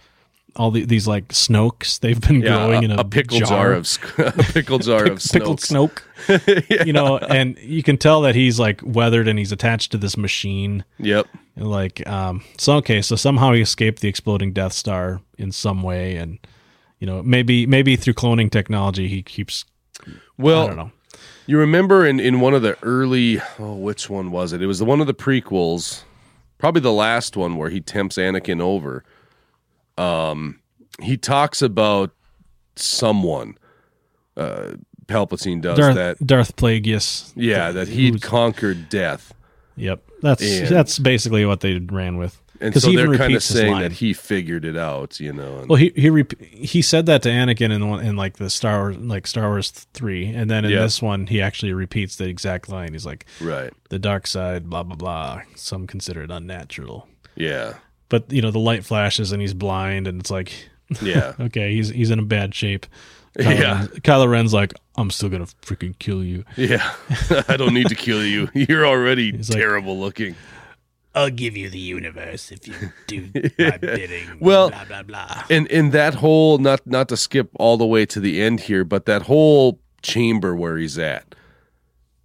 [0.58, 3.86] all the, these like snokes they've been Yeah, growing in a, a pickle jar, of
[3.86, 6.02] sk- a pickle jar of pickled snokes.
[6.28, 6.84] snoke.
[6.86, 10.16] You know, and you can tell that he's like weathered and he's attached to this
[10.16, 10.84] machine.
[10.98, 11.26] Yep.
[11.56, 15.82] And like, um, so okay, so somehow he escaped the exploding Death Star in some
[15.82, 16.38] way, and
[16.98, 19.64] you know, maybe maybe through cloning technology, he keeps.
[20.36, 20.90] Well, I don't know.
[21.46, 24.60] You remember in, in one of the early oh which one was it?
[24.60, 26.02] It was the one of the prequels,
[26.58, 29.04] probably the last one where he tempts Anakin over.
[29.98, 30.60] Um
[31.00, 32.12] he talks about
[32.76, 33.56] someone
[34.36, 34.72] uh
[35.06, 37.32] Palpatine does Darth, that Darth Plagueis.
[37.34, 39.32] yeah, that he'd conquered death.
[39.76, 42.40] Yep, that's And- that's basically what they ran with.
[42.60, 43.82] And so they're kind of saying line.
[43.82, 45.64] that he figured it out, you know.
[45.68, 48.50] Well, he he rep- he said that to Anakin in the one in like the
[48.50, 50.80] Star Wars like Star Wars three, and then in Yeah.
[50.82, 52.94] this one he actually repeats the exact line.
[52.94, 53.72] He's like, right.
[53.90, 55.42] "The dark side, blah blah blah.
[55.54, 57.06] Some consider it unnatural."
[57.36, 57.74] Yeah.
[58.08, 60.52] But you know, the light flashes and he's blind, and it's like,
[61.02, 61.34] Yeah.
[61.40, 62.86] okay, he's he's in a bad shape.
[63.38, 63.78] Kylo, Yeah.
[63.80, 66.94] Ren, Kylo Ren's like, "I'm still gonna freaking kill you." yeah.
[67.48, 68.48] I don't need to kill you.
[68.54, 70.34] You're already like- terrible looking.
[71.14, 72.74] I'll give you the universe if you
[73.08, 74.38] do my bidding.
[74.40, 75.44] Well- blah blah blah.
[75.50, 78.84] and in that whole not not to skip all the way to the end here
[78.84, 81.34] but that whole chamber where he's at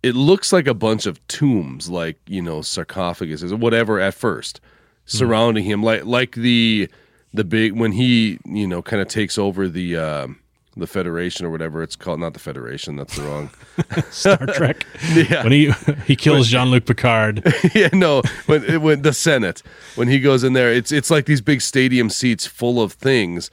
[0.04, 4.62] it looks like a bunch of tombs like you know sarcophaguses or whatever at first
[5.06, 6.90] surrounding him like like the
[7.34, 10.40] the big when he you know kind of takes over the um
[10.76, 13.50] the federation or whatever it's called not the federation that's the wrong
[14.12, 14.86] Star Trek.
[15.14, 15.72] yeah When he
[16.06, 17.44] he kills Jean Luc Picard.
[17.76, 19.62] yeah, no, when when the Senate
[19.96, 23.52] when he goes in there, it's it's like these big stadium seats full of things,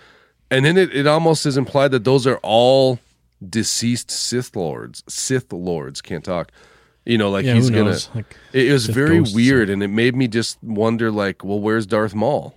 [0.50, 2.98] and then it, it almost is implied that those are all
[3.46, 5.02] deceased Sith lords.
[5.08, 6.50] Sith lords can't talk.
[7.06, 7.96] You know, like Yeah, he's gonna.
[8.14, 11.86] Like, it, it was very weird, and it made me just wonder, like, well, where's
[11.86, 12.54] Darth Maul?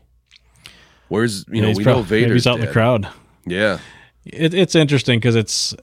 [1.07, 3.07] Where's you know we know Vader's he's out in the crowd.
[3.45, 3.79] Yeah,
[4.25, 5.75] It, it's interesting because it's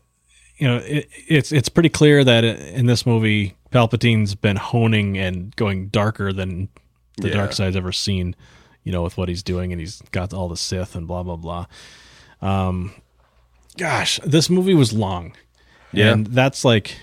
[0.56, 5.54] you know it, it's it's pretty clear that in this movie Palpatine's been honing and
[5.56, 6.68] going darker than
[7.18, 7.34] the Yeah.
[7.34, 8.34] dark side's ever seen.
[8.82, 11.36] You know, with what he's doing, and he's got all the Sith and blah blah
[11.36, 11.66] blah.
[12.42, 12.92] Um,
[13.76, 15.34] gosh, this movie was long.
[15.92, 16.12] Yeah.
[16.12, 16.96] and that's like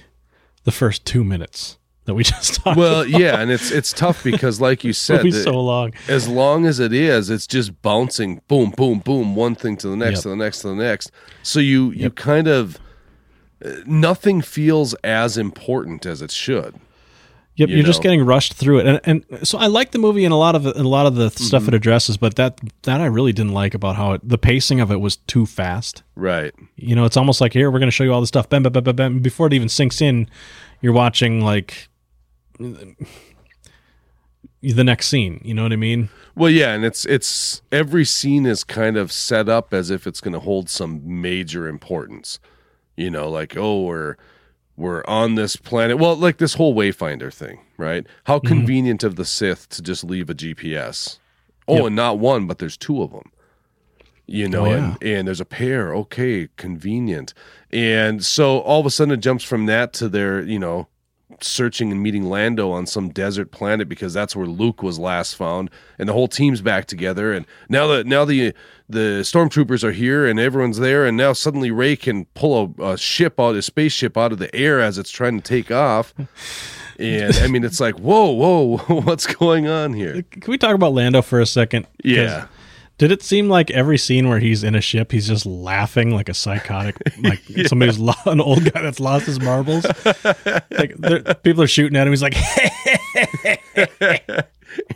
[0.67, 2.77] the first two minutes that we just talked.
[2.77, 3.10] well, about.
[3.19, 5.93] yeah, and it's it's tough because, like you said, so long.
[6.10, 9.95] as long as it is, it's just bouncing, boom, boom, boom, one thing to the
[9.95, 10.23] next, Yep.
[10.23, 11.10] to the next, to the next.
[11.41, 12.77] So you you kind of
[13.65, 16.75] uh, nothing feels as important as it should.
[17.58, 20.24] Yep, you you're just getting rushed through it, and and so I like the movie
[20.26, 21.70] and a lot of it, a lot of the stuff Mm-hmm.
[21.70, 24.91] it addresses, but that that I really didn't like about how it the pacing of
[24.91, 26.04] it was too fast.
[26.15, 26.54] Right.
[26.76, 28.63] You know, it's almost like here we're going to show you all this stuff, bam,
[28.63, 29.20] bam, bam, bam, bam.
[29.20, 30.30] Before it even sinks in,
[30.82, 31.89] you're watching like
[32.60, 32.96] the
[34.84, 35.41] next scene.
[35.43, 36.10] You know what I mean?
[36.36, 40.22] Well, yeah, and it's it's every scene is kind of set up as if it's
[40.22, 42.39] going to hold some major importance.
[42.96, 44.15] You know, like oh, we're
[44.78, 45.98] we're on this planet.
[45.98, 48.06] Well, like this whole Wayfinder thing, right?
[48.26, 48.48] How Mm-hmm.
[48.48, 51.20] convenient of the Sith to just leave a GPS.
[51.68, 51.86] Oh, Yep.
[51.88, 53.32] and not one, but there's two of them.
[54.26, 54.76] You know, Oh, yeah.
[54.76, 55.94] and, and there's a pair.
[55.96, 57.34] Okay, convenient.
[57.72, 60.88] And so all of a sudden it jumps from that to their, you know,
[61.43, 65.69] searching and meeting Lando on some desert planet because that's where Luke was last found,
[65.97, 67.34] and the whole team's back together.
[67.34, 68.54] And now that now the
[68.89, 72.97] the stormtroopers are here and everyone's there, and now suddenly Rey can pull a, a
[72.97, 76.13] ship out, a spaceship out of the air as it's trying to take off.
[77.00, 80.23] And I mean, it's like, whoa, whoa, what's going on here?
[80.23, 81.88] Can we talk about Lando for a second?
[82.04, 82.47] Yeah.
[82.97, 86.29] Did it seem like every scene where he's in a ship, he's just laughing like
[86.29, 89.86] a psychotic, like somebody's lo- an old guy that's lost his marbles?
[90.71, 92.13] like people are shooting at him.
[92.13, 92.33] He's like,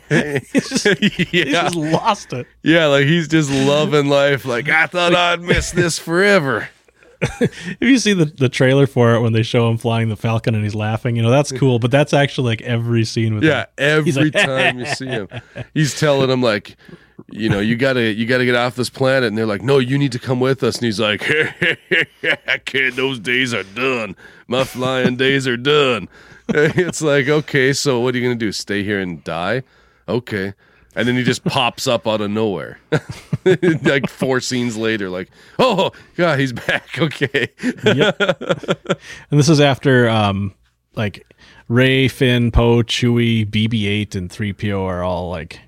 [0.08, 2.48] he's, just, he's yeah, just lost it.
[2.64, 4.44] yeah, like he's just loving life.
[4.44, 6.68] Like I thought I'd miss this forever.
[7.40, 10.56] If you see the, the trailer for it when they show him flying the Falcon
[10.56, 11.78] and he's laughing, you know that's cool.
[11.78, 13.50] But that's actually like every scene with him.
[13.50, 14.08] Yeah, him.
[14.08, 15.28] every like, time you see him,
[15.72, 16.76] he's telling him like,
[17.30, 19.96] you know, you gotta you gotta get off this planet, and they're like, no, you
[19.98, 21.22] need to come with us, and he's like,
[22.48, 22.94] I can't.
[22.96, 24.16] Those days are done.
[24.48, 26.08] My flying days are done.
[26.48, 28.52] It's like, okay, so what are you gonna do?
[28.52, 29.62] Stay here and die?
[30.08, 30.52] Okay.
[30.94, 32.78] And then he just pops up out of nowhere,
[33.82, 35.08] like four scenes later.
[35.08, 36.98] Like, oh god, he's back.
[36.98, 37.48] Okay,
[37.84, 38.20] Yep.
[39.30, 40.52] and this is after um
[40.94, 41.24] like
[41.68, 45.60] Rey, Finn, Poe, Chewie, BB-8, and 3PO are all like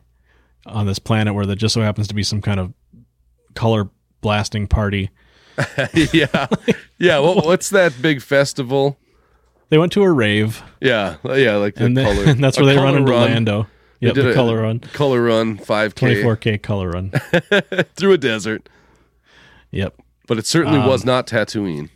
[0.66, 2.72] on this planet where there just so happens to be some kind of
[3.54, 3.88] color
[4.20, 5.10] blasting party.
[6.12, 6.46] yeah,
[6.98, 7.18] yeah.
[7.18, 8.98] What, what's that big festival?
[9.70, 12.24] They went to a rave, Yeah, yeah, like the and, color.
[12.26, 13.30] and that's where they run into run.
[13.32, 13.66] Lando.
[14.00, 17.10] Yeah, the a color run, color run, five k 24k color run.
[17.96, 18.68] through a desert.
[19.70, 19.94] yep.
[20.26, 21.88] But it certainly Um, was not Tatooine.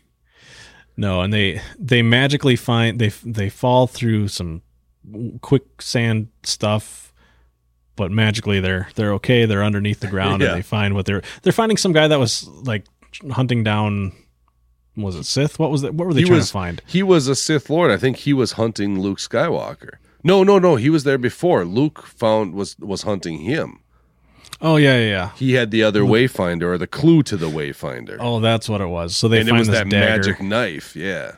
[0.97, 4.63] No, and they they magically find they they fall through some
[5.43, 7.08] quicksand stuff,
[7.99, 9.45] but magically they're they're okay.
[9.45, 10.49] They're underneath the ground Yeah.
[10.49, 12.85] and they find what they're they're finding some guy that was like
[13.33, 14.13] hunting down.
[14.97, 15.59] Was it Sith?
[15.59, 15.95] What was that?
[15.95, 16.83] What were they He trying was to find?
[16.87, 17.91] he was a Sith Lord.
[17.91, 19.99] I think he was hunting Luke Skywalker.
[20.25, 20.75] No, no, no.
[20.77, 21.65] He was there before.
[21.65, 23.81] Luke found was was hunting him.
[24.61, 25.31] Oh yeah, yeah, yeah.
[25.37, 28.17] He had the other Wayfinder or the clue to the Wayfinder.
[28.19, 29.15] Oh, that's what it was.
[29.15, 30.97] So they and it was that dagger, magic knife.
[30.97, 31.33] Yeah.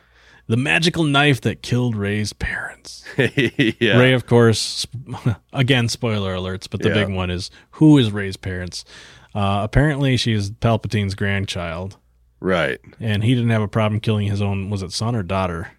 [0.50, 3.04] The magical knife that killed Rey's parents.
[3.16, 3.96] yeah.
[3.96, 4.84] Rey, of course,
[5.52, 7.04] again, spoiler alerts, but the Yeah.
[7.06, 8.84] big one is who is Rey's parents?
[9.32, 11.98] Uh, apparently, she is Palpatine's grandchild,
[12.40, 12.80] Right.
[12.98, 14.70] and he didn't have a problem killing his own.
[14.70, 15.70] Was it son or daughter?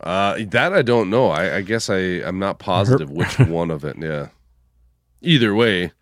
[0.00, 1.28] Uh, that I don't know.
[1.30, 3.96] I, I guess I I'm not positive which one of it.
[4.00, 4.28] Yeah.
[5.22, 5.92] Either way,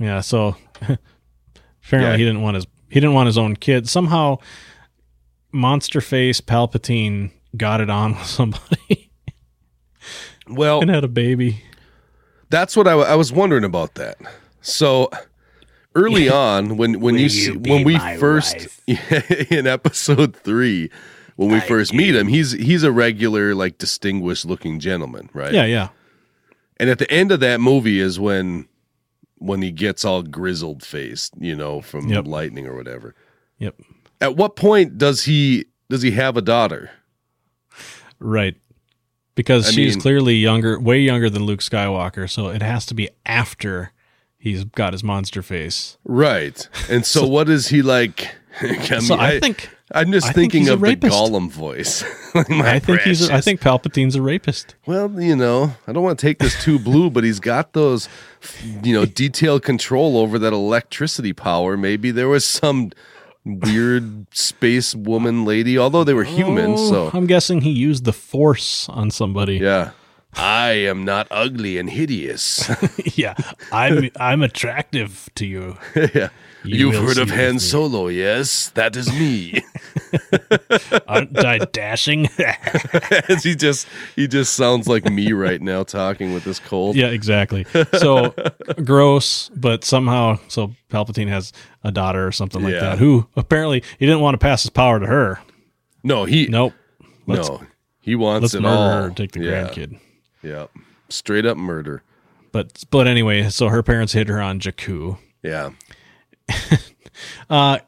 [0.00, 0.20] Yeah.
[0.20, 0.98] So apparently,
[1.92, 2.16] Yeah.
[2.16, 3.88] he didn't want his he didn't want his own kid.
[3.88, 4.38] Somehow,
[5.54, 9.10] monster face Palpatine got it on with somebody
[10.48, 11.62] well, and had a baby.
[12.50, 14.18] That's what I, I was wondering about that.
[14.60, 15.08] So
[15.94, 20.90] early on, when when you, see, when we first in episode three,
[21.36, 25.52] when we first meet him, he's he's a regular like distinguished looking gentleman, right?
[25.52, 25.88] Yeah, yeah.
[26.76, 28.68] And at the end of that movie is when
[29.38, 32.26] when he gets all grizzled faced, you know, from Yep.
[32.26, 33.14] lightning or whatever.
[33.58, 33.76] Yep.
[34.20, 36.90] At what point does he does he have a daughter?
[38.18, 38.56] Right.
[39.34, 42.94] Because I she's mean- clearly younger, way younger than Luke Skywalker, so it has to
[42.94, 43.92] be after
[44.38, 45.98] he's got his monster face.
[46.04, 46.68] Right.
[46.88, 48.30] And so, what is he like?
[48.60, 50.96] I, mean, So I think I'm just I thinking a of the.
[50.96, 52.04] Gollum voice.
[52.34, 54.74] Like, I think he's a, I think Palpatine's a rapist.
[54.86, 58.08] Well, you know, I don't want to take this too blue, but he's got those,
[58.82, 61.76] you know, detailed control over that electricity power.
[61.76, 62.90] Maybe there was some
[63.44, 66.72] weird space woman lady, although they were human.
[66.72, 69.56] Oh, So, I'm guessing he used the force on somebody.
[69.58, 69.90] yeah.
[70.36, 72.68] I am not ugly and hideous.
[73.16, 73.34] yeah.
[73.70, 75.76] I'm I'm attractive to you.
[76.12, 76.30] yeah.
[76.64, 77.58] You You've heard of Han.
[77.58, 78.70] Solo, yes?
[78.70, 79.62] That is me.
[81.08, 82.28] Aren't I dashing?
[83.28, 86.96] As he just he just sounds like me right now talking with this cold.
[86.96, 87.66] yeah, exactly.
[87.98, 88.34] So
[88.82, 92.80] gross, but somehow so Palpatine has a daughter or something like Yeah.
[92.80, 95.40] that who apparently he didn't want to pass his power to her.
[96.02, 96.72] No, he Nope.
[97.26, 97.62] Let's no.
[98.00, 98.90] He wants let's it murder all.
[99.00, 99.68] her and take the yeah.
[99.68, 99.98] grandkid.
[100.42, 100.66] Yeah.
[101.08, 102.02] Straight up murder.
[102.52, 105.18] But but anyway, so her parents hid her on Jakku.
[105.42, 105.70] Yeah.
[107.50, 107.78] Uh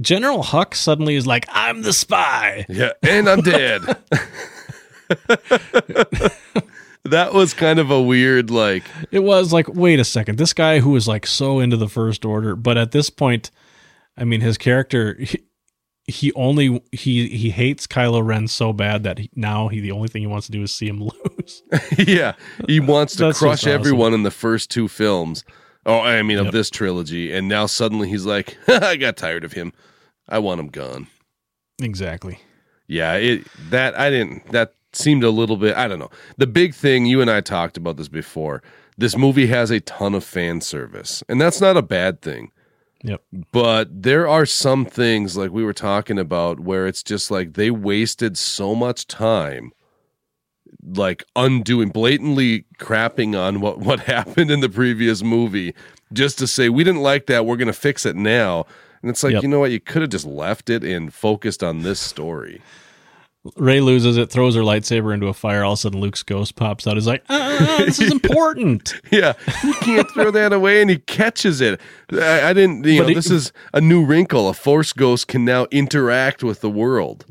[0.00, 2.64] General Hux suddenly is like, I'm the spy.
[2.68, 3.82] Yeah, and I'm dead.
[7.04, 10.80] that was kind of a weird like It was like, wait a second, this guy
[10.80, 13.50] who was like so into the First Order, but at this point,
[14.16, 15.40] I mean, his character, he,
[16.04, 20.08] he only he he hates Kylo Ren so bad that he, now he the only
[20.08, 21.02] thing he wants to do is see him
[21.38, 21.62] lose.
[21.98, 22.34] yeah,
[22.66, 23.72] he wants to That's crush awesome.
[23.72, 25.44] everyone in the first two films.
[25.88, 26.52] Oh, I mean of Yep.
[26.52, 29.72] this trilogy and now suddenly he's like, I got tired of him.
[30.28, 31.06] I want him gone.
[31.82, 32.38] exactly.
[32.86, 36.10] Yeah, it that I didn't that seemed a little bit I don't know.
[36.36, 38.62] The big thing you and I talked about this before.
[38.96, 42.50] This movie has a ton of fan service, and that's not a bad thing.
[43.04, 43.22] Yep.
[43.52, 47.70] But there are some things like we were talking about where it's just like they
[47.70, 49.70] wasted so much time
[50.94, 55.74] like undoing blatantly crapping on what what happened in the previous movie
[56.12, 57.44] just to say we didn't like that.
[57.46, 58.64] We're going to fix it now.
[59.02, 59.42] And it's like Yep.
[59.42, 59.70] you know what?
[59.70, 62.60] You could have just left it and focused on this story.
[63.56, 65.64] Rey loses it, throws her lightsaber into a fire.
[65.64, 66.96] All of a sudden, Luke's ghost pops out.
[66.96, 69.34] He's like, ah, "This is important." yeah.
[69.62, 71.80] You can't throw that away and he catches it.
[72.12, 74.48] I, I didn't you But know he- this is a new wrinkle.
[74.48, 77.24] A force ghost can now interact with the world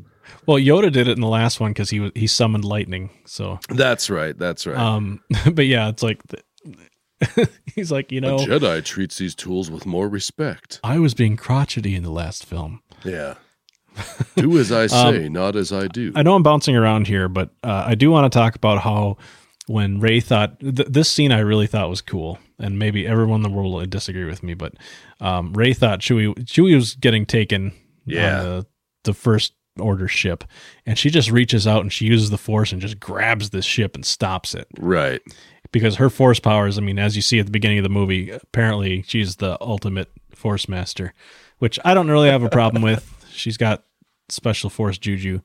[0.48, 3.10] well, Yoda did it in the last one because he was he summoned lightning.
[3.26, 5.20] So, that's right that's right um,
[5.52, 6.20] but yeah, it's like
[7.74, 11.36] he's like, you know, a jedi treats these tools with more respect I was being
[11.36, 12.80] crotchety in the last film.
[13.04, 13.34] Yeah.
[14.36, 16.08] do as I say, not as I do.
[16.08, 18.78] Um, I know I'm bouncing around here, but uh, I do want to talk about
[18.82, 19.16] how
[19.66, 23.50] when Rey thought th- this scene I really thought was cool, and maybe everyone in
[23.50, 24.74] the world will disagree with me, but
[25.20, 27.72] um, Rey thought Chewie Chewie was getting taken
[28.06, 28.38] Yeah.
[28.38, 28.66] on the,
[29.04, 30.44] the first order ship,
[30.86, 33.94] and she just reaches out and she uses the force and just grabs this ship
[33.94, 35.20] and stops it right.
[35.72, 36.78] because her force powers.
[36.78, 40.10] I mean, as you see at the beginning of the movie, apparently she's the ultimate
[40.34, 41.14] force master,
[41.58, 43.14] which I don't really have a problem with.
[43.30, 43.84] She's got
[44.28, 45.40] special force juju.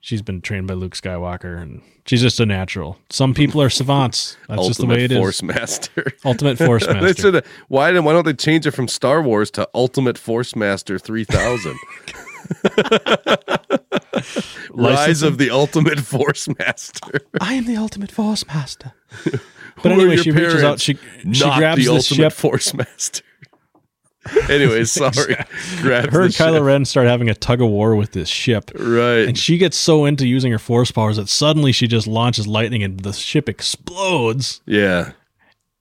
[0.00, 2.96] she's been trained by Luke Skywalker, and she's just a natural.
[3.10, 4.36] Some people are savants.
[4.48, 5.18] That's just the way it is.
[5.18, 6.12] Force Master.
[6.24, 7.42] Ultimate Force They Master.
[7.68, 11.76] why why don't they change it from Star Wars to Ultimate Force Master 3000?
[14.72, 17.20] Rise of the Ultimate Force Master.
[17.40, 18.92] I am the Ultimate Force Master.
[19.82, 20.78] But anyway, she reaches out.
[20.80, 20.94] She
[21.32, 22.32] she grabs the the, Ultimate ship.
[22.32, 23.24] Force Master.
[24.48, 25.36] Anyways, sorry.
[25.82, 26.62] Grabs Her and Kylo ship.
[26.62, 28.70] Ren start having a tug of war with this ship.
[28.78, 29.26] Right.
[29.26, 32.84] And she gets so into using her force powers that suddenly she just launches lightning
[32.84, 34.60] and the ship explodes.
[34.64, 35.10] yeah.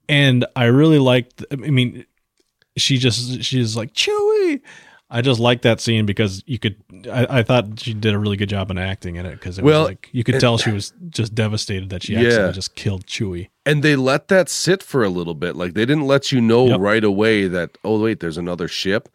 [0.10, 1.46] And I really liked.
[1.52, 2.06] I mean,
[2.76, 4.60] she just she's like Chewie.
[5.16, 6.76] I just like that scene because you could.
[7.12, 9.64] I, I thought she did a really good job in acting in it because it
[9.64, 12.52] Well, was like you could tell she was just devastated that she Yeah.
[12.52, 13.50] just killed Chewie.
[13.66, 15.56] And they let that sit for a little bit.
[15.56, 16.80] Like they didn't let you know Yep.
[16.80, 19.08] right away that oh wait, there's another ship.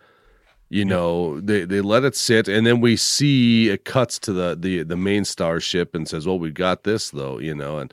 [0.71, 4.55] You know, they they let it sit, and then we see it cuts to the
[4.59, 7.93] the the main star ship and says, "Well, we got this though," you know, and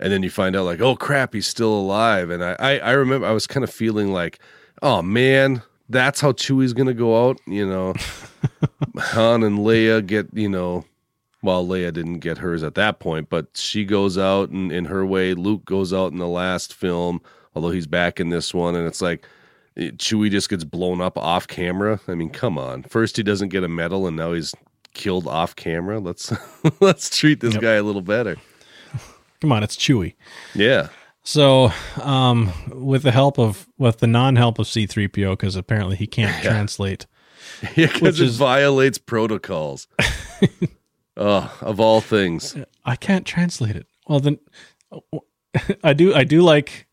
[0.00, 2.90] and then you find out like, "Oh crap, he's still alive." And I I, I
[2.92, 4.40] remember I was kind of feeling like,
[4.82, 7.94] "Oh man, that's how Chewie's gonna go out," you know.
[8.98, 10.84] Han and Leia get you know
[11.42, 15.06] well, Leia didn't get hers at that point, but she goes out and in her
[15.06, 15.32] way.
[15.34, 17.20] Luke goes out in the last film,
[17.54, 19.26] although he's back in this one, and it's like
[19.78, 21.98] eh, Chewie just gets blown up off camera.
[22.08, 22.82] I mean, come on.
[22.82, 24.54] First he doesn't get a medal, and now he's
[24.92, 25.98] killed off camera.
[25.98, 26.32] Let's
[26.80, 27.62] let's treat this Yep.
[27.62, 28.36] guy a little better.
[29.40, 30.14] Come on, it's Chewie.
[30.54, 30.88] Yeah,
[31.22, 36.42] So, um, with the help of with the non-help of C-3PO, because apparently he can't
[36.42, 36.50] Yeah.
[36.50, 37.06] translate.
[37.76, 39.86] yeah, Which because it is- violates protocols.
[41.16, 42.56] oh, of all things.
[42.84, 43.86] I can't translate it.
[44.08, 44.38] Well, then
[45.84, 46.14] I do.
[46.14, 46.86] I do like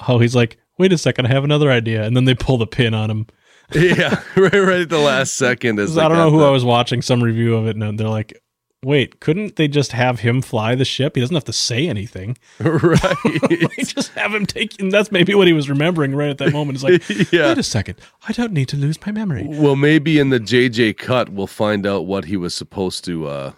[0.00, 2.66] how he's like, wait a second, I have another idea, and then they pull the
[2.66, 3.26] pin on him.
[3.74, 5.78] Yeah, right, right at the last second.
[5.78, 8.40] As I don't know who I was watching some review of it, and they're like,
[8.84, 11.14] wait, couldn't they just have him fly the ship?
[11.16, 12.36] He doesn't have to say anything.
[12.60, 13.02] right.
[13.24, 14.80] Like, just have him take.
[14.80, 16.76] And that's maybe what he was remembering right at that moment.
[16.76, 17.48] It's like, Yeah.
[17.48, 19.44] wait a second, I don't need to lose my memory.
[19.46, 23.52] Well, maybe in the JJ cut, we'll find out what he was supposed to, uh,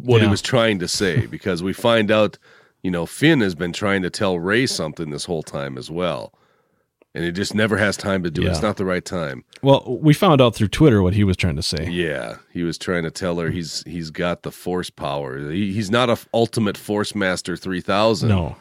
[0.00, 2.36] what he was trying to say, because we find out,
[2.82, 6.32] you know, Finn has been trying to tell Rey something this whole time as well,
[7.14, 8.48] and he just never has time to do it.
[8.50, 9.44] It's not the right time.
[9.62, 11.88] Well, we found out through Twitter what he was trying to say.
[11.90, 15.50] Yeah, he was trying to tell her he's he's got the Force power.
[15.50, 18.28] He, he's not a ultimate Force Master three thousand.
[18.28, 18.56] No,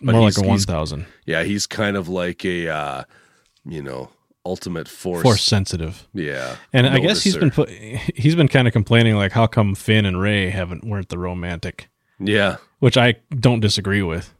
[0.00, 1.06] more like a thousand.
[1.26, 3.04] Yeah, he's kind of like a, uh,
[3.64, 4.10] you know,
[4.44, 5.22] ultimate Force.
[5.22, 6.06] Force sensitive.
[6.12, 7.68] Yeah, And I guess he's been put,
[8.14, 11.88] he's been kind of complaining like how come Finn and Rey haven't weren't the romantic,
[12.20, 12.56] Yeah.
[12.80, 14.34] which I don't disagree with.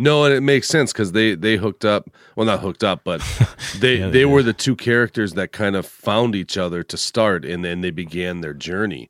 [0.00, 2.08] No, and it makes sense because they they hooked up.
[2.36, 3.20] Well, not hooked up, but
[3.78, 6.96] they Yeah, they, they were the two characters that kind of found each other to
[6.96, 9.08] start, and then they began their journey.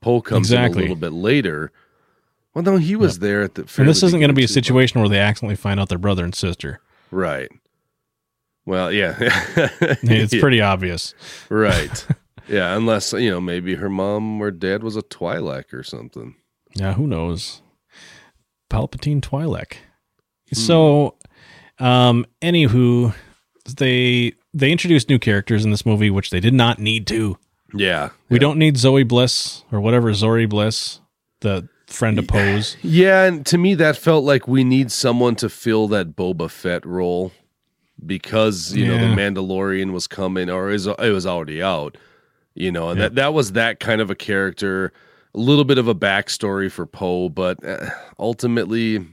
[0.00, 0.80] Poe comes in Exactly.
[0.80, 1.72] a little bit later.
[2.54, 3.62] Well, no, he was there at the.
[3.78, 6.24] And this isn't going to be a situation where they accidentally find out they're brother
[6.24, 6.80] and sister.
[7.10, 7.50] right?
[8.64, 9.16] Well, yeah,
[10.02, 11.14] It's Yeah, pretty obvious.
[11.48, 12.06] right.
[12.48, 16.34] Yeah, unless you know, maybe her mom or dad was a Twi'lek or something.
[16.74, 17.60] Yeah, who knows?
[18.70, 19.74] Palpatine Twi'lek.
[20.52, 21.14] So,
[21.78, 23.14] um, anywho,
[23.76, 27.38] they they introduced new characters in this movie, which they did not need to.
[27.74, 31.00] Yeah, We don't need Zoe Bliss or whatever Zorii Bliss,
[31.40, 32.78] the friend of Poe's.
[32.82, 36.86] Yeah, and to me that felt like we need someone to fill that Boba Fett
[36.86, 37.32] role
[38.04, 41.98] because you know the Mandalorian was coming or is it was already out,
[42.54, 44.92] you know, and that that was that kind of a character,
[45.34, 49.04] a little bit of a backstory for Poe, but uh, ultimately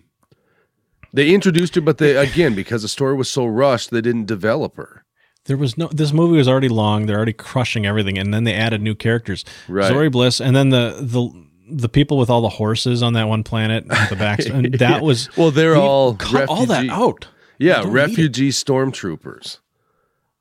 [1.16, 4.78] they introduced her, but they again because the story was so rushed, they didn't develop
[4.78, 5.04] her.
[5.46, 5.88] There was no.
[5.88, 7.06] This movie was already long.
[7.06, 9.46] They're already crushing everything, and then they added new characters.
[9.68, 9.92] Right.
[9.92, 11.30] Zorii Bliss, and then the the
[11.68, 15.30] the people with all the horses on that one planet, the back, and that was
[15.38, 17.28] Well, they're all cut all that refugee- out.
[17.58, 17.94] Yeah, don't need it.
[17.94, 19.60] refugee stormtroopers,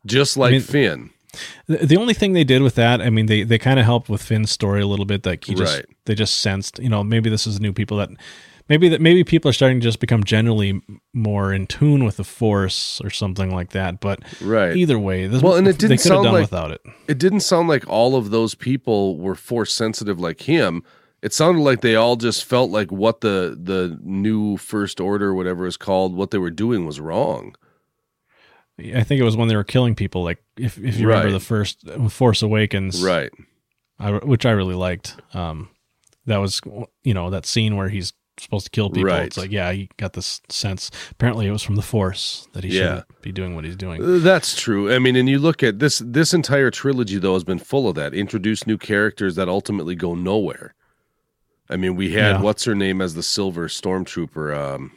[0.07, 1.11] just like mean, Finn.
[1.67, 4.09] The, the only thing they did with that, I mean, they they kind of helped
[4.09, 5.25] with Finn's story a little bit.
[5.27, 5.87] Like he just Right.
[6.07, 8.09] they just sensed, you know, maybe this is new people that
[8.69, 10.81] maybe that maybe people are starting to just become generally
[11.13, 14.01] more in tune with the Force or something like that.
[14.01, 14.77] But Right.
[14.77, 16.81] either way, this, Well, and it they didn't could have sound done like- without it.
[17.09, 20.83] it didn't sound like all of those people were force sensitive like him.
[21.23, 25.67] It sounded like they all just felt like what the the new first order, whatever
[25.67, 27.55] it's called, what they were doing was wrong.
[28.79, 30.23] I think it was when they were killing people.
[30.25, 33.31] Like if if you remember the first Force Awakens, Right.
[33.99, 35.17] I, which I really liked.
[35.33, 35.69] Um,
[36.27, 36.61] that was
[37.05, 39.11] you know that scene where he's supposed to kill people.
[39.11, 39.25] Right.
[39.27, 40.91] It's like yeah, he got this sense.
[41.13, 42.83] Apparently, it was from the Force that he Yeah.
[42.83, 44.03] shouldn't be doing what he's doing.
[44.03, 44.93] Uh, That's true.
[44.93, 47.95] I mean, and you look at this this entire trilogy though has been full of
[47.97, 48.15] that.
[48.15, 50.75] Introduce new characters that ultimately go nowhere.
[51.71, 52.41] I mean, we had Yeah.
[52.43, 54.57] what's her name as the silver stormtrooper.
[54.57, 54.93] Um,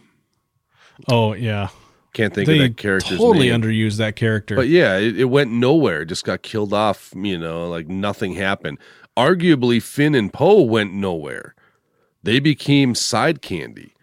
[1.07, 1.69] Oh yeah,
[2.13, 3.61] can't think they of that character's totally name.
[3.61, 4.55] underused that character.
[4.55, 6.01] But yeah, it, it went nowhere.
[6.01, 7.13] It just got killed off.
[7.15, 8.79] You know, like nothing happened.
[9.15, 11.53] Arguably, Finn and Poe went nowhere.
[12.23, 13.93] They became side candy.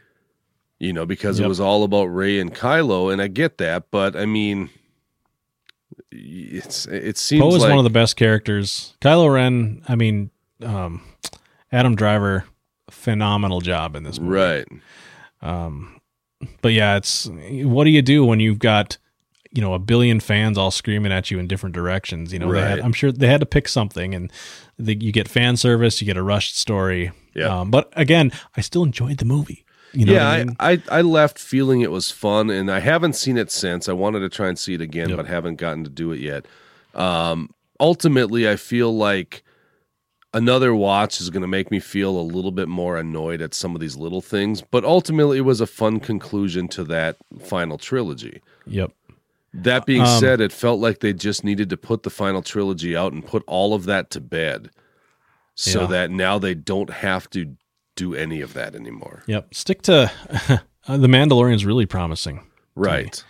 [0.80, 3.90] You know, because it was all about Rey and Kylo, and I get that.
[3.90, 4.68] But I mean,
[6.10, 8.94] it's it seems Poe is like one of the best characters.
[9.00, 10.30] Kylo Ren, I mean,
[10.62, 11.02] um,
[11.72, 12.44] Adam Driver,
[12.90, 14.34] phenomenal job in this movie.
[14.34, 14.68] right.
[15.40, 16.00] Um,
[16.60, 18.98] but yeah, it's what do you do when you've got
[19.50, 22.32] you know a billion fans all screaming at you in different directions?
[22.32, 24.30] You know, they had, I'm sure they had to pick something, and
[24.78, 27.12] the, you get fan service, you get a rushed story.
[27.34, 27.60] Yeah.
[27.60, 29.64] Um, but again, I still enjoyed the movie.
[29.92, 30.56] You know yeah, I mean?
[30.58, 33.88] I, I I left feeling it was fun, and I haven't seen it since.
[33.88, 35.16] I wanted to try and see it again, Yep.
[35.18, 36.46] but haven't gotten to do it yet.
[36.94, 39.42] Um, ultimately, I feel like
[40.32, 43.74] another watch is going to make me feel a little bit more annoyed at some
[43.76, 44.62] of these little things.
[44.62, 48.42] But ultimately, it was a fun conclusion to that final trilogy.
[48.66, 48.90] yep.
[49.56, 52.96] That being Um, said, it felt like they just needed to put the final trilogy
[52.96, 54.70] out and put all of that to bed,
[55.54, 55.86] so Yeah.
[55.88, 57.56] that now they don't have to
[57.96, 59.22] do any of that anymore.
[59.26, 59.54] Yep.
[59.54, 60.10] Stick to
[60.88, 62.40] the Mandalorian is really promising.
[62.74, 63.22] Right.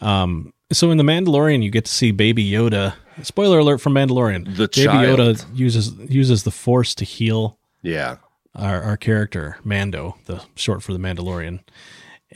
[0.00, 2.94] Um, so in the Mandalorian, you get to see Baby Yoda.
[3.22, 5.18] Spoiler alert from Mandalorian: The Baby child.
[5.18, 8.16] Yoda uses uses the Force to heal Yeah.
[8.54, 11.60] our, our character Mando, the short for the Mandalorian,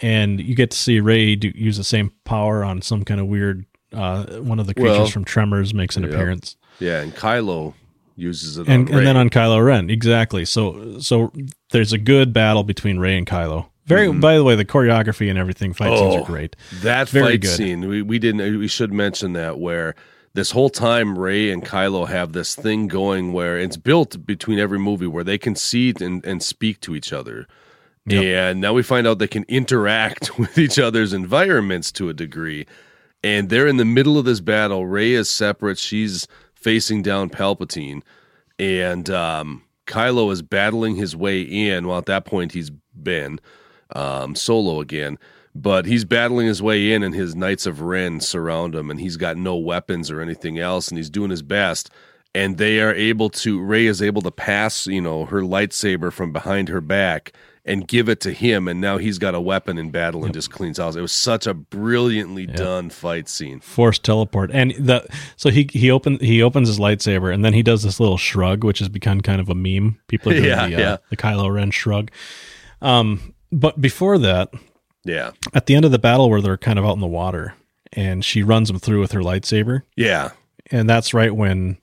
[0.02, 3.26] and you get to see Rey do, use the same power on some kind of
[3.26, 3.66] weird.
[3.92, 6.12] Uh, one of the creatures Well, from Tremors makes an yep.
[6.12, 7.74] appearance, Yeah, and Kylo
[8.16, 10.44] uses it and on and then on Kylo Ren, exactly.
[10.44, 11.32] So so
[11.70, 13.66] there's a good battle between Rey and Kylo.
[13.86, 16.20] Very, by the way, the choreography and everything, fight scenes Mm-hmm.
[16.20, 16.22] Oh.
[16.22, 16.56] are great.
[16.82, 17.56] that very fight good.
[17.56, 17.86] scene.
[17.88, 19.94] We we didn't we should mention that where
[20.32, 24.78] this whole time Rey and Kylo have this thing going where it's built between every
[24.78, 27.46] movie where they can see and, and speak to each other.
[28.10, 32.66] And now we find out they can interact with each other's environments to a degree.
[33.22, 34.86] And they're in the middle of this battle.
[34.86, 35.78] Rey is separate.
[35.78, 36.26] She's
[36.64, 38.02] facing down Palpatine.
[38.58, 41.86] And um, Kylo is battling his way in.
[41.86, 43.38] Well, at that point, he's been
[43.94, 45.18] um, solo again.
[45.54, 49.16] But he's battling his way in, and his Knights of Ren surround him, and he's
[49.16, 51.90] got no weapons or anything else, and he's doing his best.
[52.34, 56.32] And they are able to, Rey is able to pass, you know, her lightsaber from
[56.32, 57.32] behind her back
[57.66, 58.68] and give it to him.
[58.68, 60.96] And now he's got a weapon in battle and just cleans house.
[60.96, 63.60] It was such a brilliantly done fight scene.
[63.60, 65.06] Force teleport, and the
[65.36, 68.64] so he he open he opens his lightsaber, and then he does this little shrug,
[68.64, 69.98] which has become kind of a meme.
[70.08, 70.96] People are doing Yeah, the, uh, yeah.
[71.10, 72.10] the Kylo Ren shrug.
[72.82, 74.50] Um, but before that,
[75.04, 75.30] Yeah.
[75.54, 77.54] at the end of the battle where they're kind of out in the water,
[77.92, 80.30] and she runs him through with her lightsaber, Yeah.
[80.70, 81.78] and that's right when,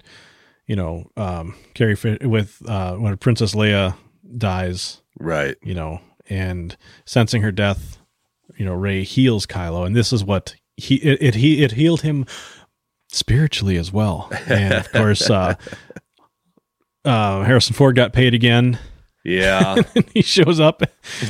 [0.68, 3.96] you know, um, Carrie with uh, when Princess Leia
[4.38, 5.56] dies, Right.
[5.64, 7.98] you know, and sensing her death,
[8.58, 12.02] you know, Rey heals Kylo, and this is what he it, it he it healed
[12.02, 12.26] him
[13.10, 15.56] spiritually as well, and of course, uh,
[17.06, 18.80] uh, Harrison Ford got paid again.
[19.24, 19.76] Yeah.
[20.16, 20.82] he shows up.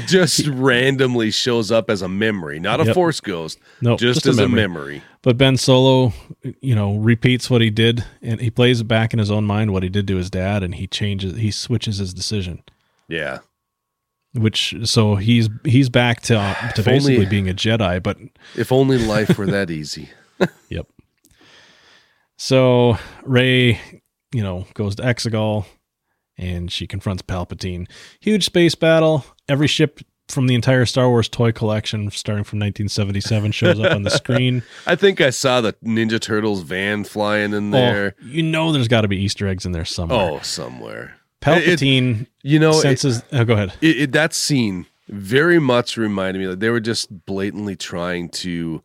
[0.08, 2.94] just randomly shows up as a memory, not a Yep.
[2.96, 3.60] force ghost.
[3.82, 4.62] No, just, just as a memory.
[4.62, 5.02] memory.
[5.24, 6.14] But Ben Solo,
[6.62, 9.84] you know, repeats what he did, and he plays back in his own mind what
[9.84, 12.64] he did to his dad, and he changes, he switches his decision.
[13.10, 13.40] Yeah.
[14.34, 18.18] Which so he's he's back to uh, to If only- basically being a Jedi, but
[18.56, 20.10] If only life were that easy.
[20.70, 20.88] Yep.
[22.38, 23.80] So Rey,
[24.34, 25.66] you know, goes to Exegol
[26.38, 27.88] and she confronts Palpatine.
[28.20, 29.26] Huge space battle.
[29.48, 34.04] Every ship from the entire Star Wars toy collection, starting from 1977, shows up on
[34.04, 34.64] the screen.
[34.88, 38.16] I think I saw the Ninja Turtles van flying in there.
[38.20, 40.32] Oh, you know, there's got to be Easter eggs in there somewhere.
[40.32, 41.18] Oh, somewhere.
[41.42, 43.74] Palpatine You know, it, oh, go ahead.
[43.82, 48.82] it, it- that scene very much reminded me that they were just blatantly trying to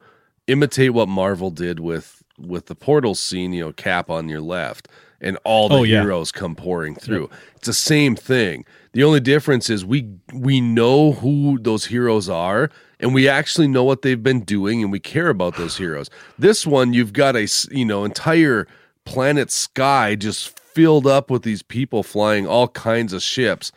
[0.49, 3.53] imitate what Marvel did with with the portal scene.
[3.53, 4.89] You know, Cap on your left,
[5.21, 6.01] and all the Oh, yeah.
[6.03, 7.31] heroes come pouring through.
[7.57, 8.65] It's the same thing.
[8.93, 13.85] The only difference is we we know who those heroes are, and we actually know
[13.85, 16.11] what they've been doing, and we care about those heroes.
[16.39, 18.67] This one, you've got a you know entire
[19.05, 23.73] planet sky just filled up with these people flying all kinds of ships.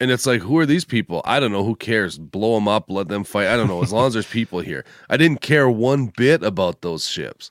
[0.00, 1.20] And it's like, who are these people?
[1.26, 1.62] I don't know.
[1.62, 2.16] Who cares?
[2.16, 3.48] Blow them up, let them fight.
[3.48, 3.82] I don't know.
[3.82, 7.50] As long as there's people here, I didn't care one bit about those ships.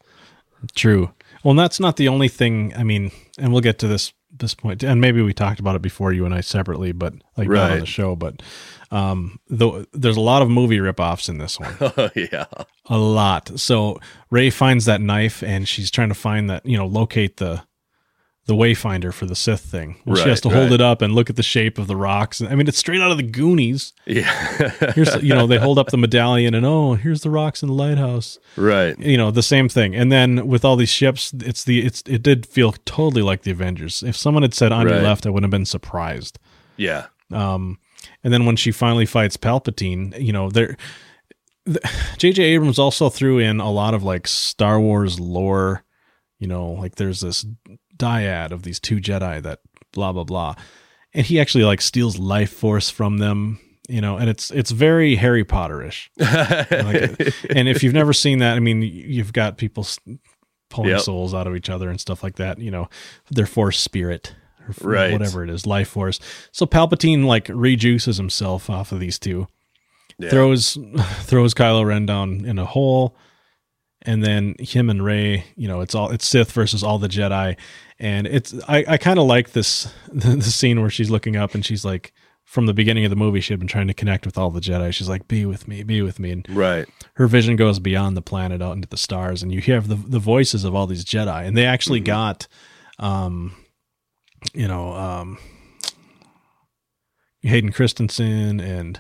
[0.74, 1.14] True.
[1.44, 2.74] Well, that's not the only thing.
[2.76, 5.82] I mean, and we'll get to this this point, and maybe we talked about it
[5.84, 8.16] before you and I separately, but like not on the show.
[8.16, 8.42] But
[8.90, 12.46] um, though there's a lot of movie ripoffs in this one, Oh yeah,
[12.88, 13.60] a lot.
[13.60, 14.00] So
[14.32, 17.62] Rey finds that knife, and she's trying to find that you know locate the
[18.48, 19.98] the wayfinder for the Sith thing.
[20.06, 22.42] Well, she has to hold it up and look at the shape of the rocks.
[22.42, 23.94] I mean, it's straight out of the Goonies.
[24.06, 24.24] Yeah.
[24.96, 27.76] Here's you know they hold up the medallion and oh here's the rocks in the
[27.76, 28.40] lighthouse.
[28.56, 28.98] right.
[29.00, 29.96] You know the same thing.
[29.96, 33.52] And then with all these ships, it's the it's it did feel totally like the
[33.52, 34.02] Avengers.
[34.02, 36.40] If someone had said on your left, I wouldn't have been surprised.
[36.78, 37.08] Yeah.
[37.32, 37.80] Um,
[38.24, 40.78] and then when she finally fights Palpatine, you know, there,
[41.66, 41.80] the,
[42.18, 42.44] J.J.
[42.44, 45.84] Abrams also threw in a lot of like Star Wars lore.
[46.40, 47.46] You know, like there's this
[48.02, 49.60] dyad of these two Jedi that
[49.94, 50.56] blah blah blah,
[51.14, 53.60] and he actually like steals life force from them.
[53.90, 56.10] You know, and it's it's very Harry Potterish.
[56.18, 59.86] Like, and if you've never seen that, I mean, you've got people
[60.70, 61.02] pulling Yep.
[61.02, 62.58] souls out of each other and stuff like that.
[62.60, 62.88] You know,
[63.30, 64.34] their force spirit,
[64.66, 65.12] or Right.
[65.12, 66.20] whatever it is, life force.
[66.54, 69.48] So Palpatine like rejuices himself off of these two,
[70.18, 70.30] Yeah.
[70.30, 70.78] throws
[71.24, 73.18] throws Kylo Ren down in a hole,
[74.04, 77.58] and then him and Rey, you know, it's all it's Sith versus all the Jedi,
[78.00, 81.66] and it's I I kind of like this the, scene where she's looking up and
[81.66, 82.14] she's like.
[82.44, 84.60] From the beginning of the movie, she had been trying to connect with all the
[84.60, 84.92] Jedi.
[84.94, 86.86] She's like, "Be with me, be with me," and right.
[87.14, 90.20] her vision goes beyond the planet out into the stars and you hear the the
[90.20, 92.48] voices of all these jedi and they actually got
[93.00, 93.56] um
[94.54, 95.38] you know um
[97.42, 99.00] hayden christensen and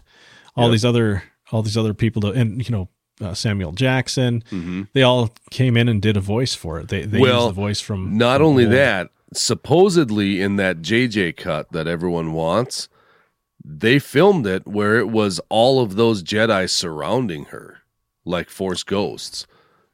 [0.56, 0.72] all Yep.
[0.72, 2.88] these other all these other people to, and you know
[3.22, 7.05] uh, samuel jackson hmm they all came in and did a voice for it they
[7.05, 11.38] they Well, used the voice from Not from only old- that, supposedly in that JJ
[11.38, 12.89] cut that everyone wants,
[13.63, 17.80] they filmed it where it was all of those Jedi surrounding her,
[18.26, 19.45] like Force ghosts.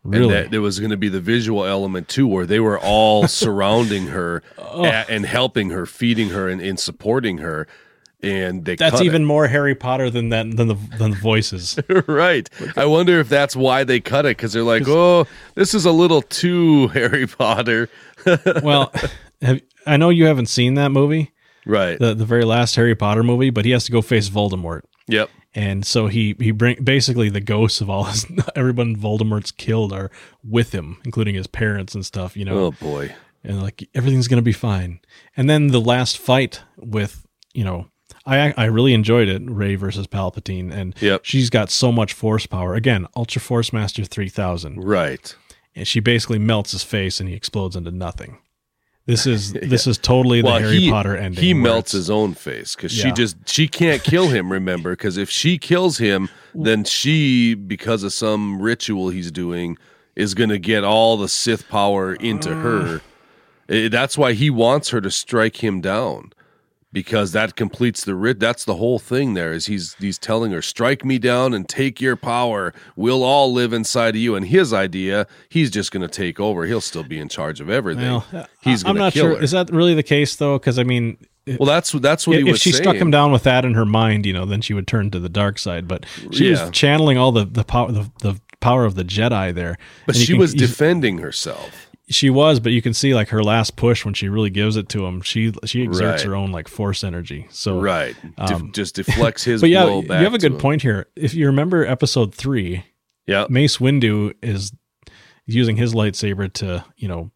[0.03, 2.79] really And that there was going to be the visual element too, where they were
[2.79, 4.85] all surrounding her Oh.
[4.85, 7.67] a- and helping her, feeding her, and, and supporting her.
[8.23, 12.49] And they that's even more harry potter than that than the than the voices right.
[12.75, 15.91] I wonder if that's why they cut it because they're like, oh, this is a
[15.91, 17.89] little too Harry Potter.
[18.63, 18.91] well
[19.41, 21.31] have, i know you haven't seen that movie
[21.65, 21.99] Right.
[21.99, 25.29] the the very last harry potter movie but he has to go face voldemort yep.
[25.53, 30.09] and so he he bring basically the ghosts of all his everyone Voldemort's killed are
[30.43, 32.35] with him, including his parents and stuff.
[32.37, 33.13] You know, Oh boy.
[33.43, 34.99] and like everything's gonna be fine.
[35.35, 37.87] And then the last fight with you know.
[38.27, 41.21] I, I really enjoyed it, Rey versus Palpatine, and Yep.
[41.23, 42.75] she's got so much force power.
[42.75, 45.33] Again, Ultra Force Master three thousand, Right.
[45.75, 48.37] and she basically melts his face, and he explodes into nothing.
[49.05, 51.41] This is this is totally the well, Harry he, Potter ending.
[51.43, 54.51] He melts his own face because she just she can't kill him.
[54.51, 59.77] Remember, because if she kills him, then she, because of some ritual he's doing,
[60.17, 63.01] is going to get all the Sith power into her.
[63.69, 66.33] Eh, that's why he wants her to strike him down.
[66.97, 68.39] Because that completes the rit.
[68.39, 69.35] That's the whole thing.
[69.35, 72.73] There is he's he's telling her, "Strike me down and take your power.
[72.95, 76.65] We'll all live inside of you." And his idea, he's just going to take over.
[76.65, 78.03] He'll still be in charge of everything.
[78.31, 79.35] Well, he's I'm not sure.
[79.35, 79.43] her.
[79.43, 80.57] Is that really the case though?
[80.57, 81.17] Because I mean,
[81.59, 82.55] Well, that's that's what he was.
[82.55, 82.81] if she saying.
[82.83, 85.19] struck him down with that in her mind, you know, then she would turn to
[85.19, 85.87] the dark side.
[85.87, 86.63] But she Yeah.
[86.63, 89.77] was channeling all the the power the, the power of the Jedi there.
[90.07, 91.86] But she can- was defending herself.
[92.09, 94.87] She was, but you can see like her last push when she really gives it
[94.89, 95.21] to him.
[95.21, 96.27] She she exerts Right.
[96.29, 97.47] her own like force energy.
[97.49, 98.15] So Right.
[98.37, 100.57] Um, just deflects his But yeah, you have a good him.
[100.57, 101.07] point here.
[101.15, 102.85] If you remember episode three,
[103.25, 103.45] Yeah.
[103.49, 104.71] Mace Windu is
[105.45, 107.31] using his lightsaber to you know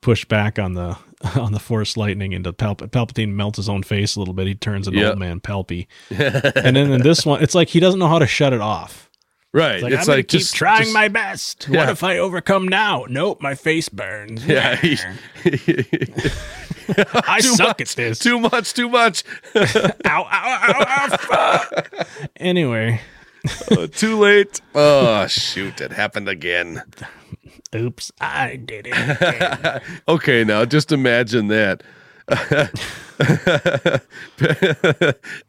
[0.00, 0.96] push back on the
[1.36, 4.46] on the force lightning into Palp- Palpatine melts his own face a little bit.
[4.46, 5.10] He turns into Yeah.
[5.10, 5.86] old man Palpy.
[6.10, 9.07] and then in this one, it's like he doesn't know how to shut it off.
[9.54, 9.74] Right.
[9.76, 11.68] It's like, It's I'm like keep just trying just- my best.
[11.70, 11.78] Yeah.
[11.80, 13.06] What if I overcome now?
[13.08, 14.44] Nope, my face burns.
[14.46, 14.78] Yeah.
[17.00, 18.18] I too suck much, at this.
[18.18, 18.72] Too much.
[18.74, 19.22] Too much.
[19.54, 19.62] ow,
[20.04, 21.92] ow, ow, ow, fuck.
[22.36, 23.00] anyway,
[23.70, 24.60] Uh, too late.
[24.74, 25.80] Oh shoot!
[25.80, 26.82] It happened again.
[27.74, 29.82] oops, I did it.
[30.08, 31.82] Okay, now just imagine that.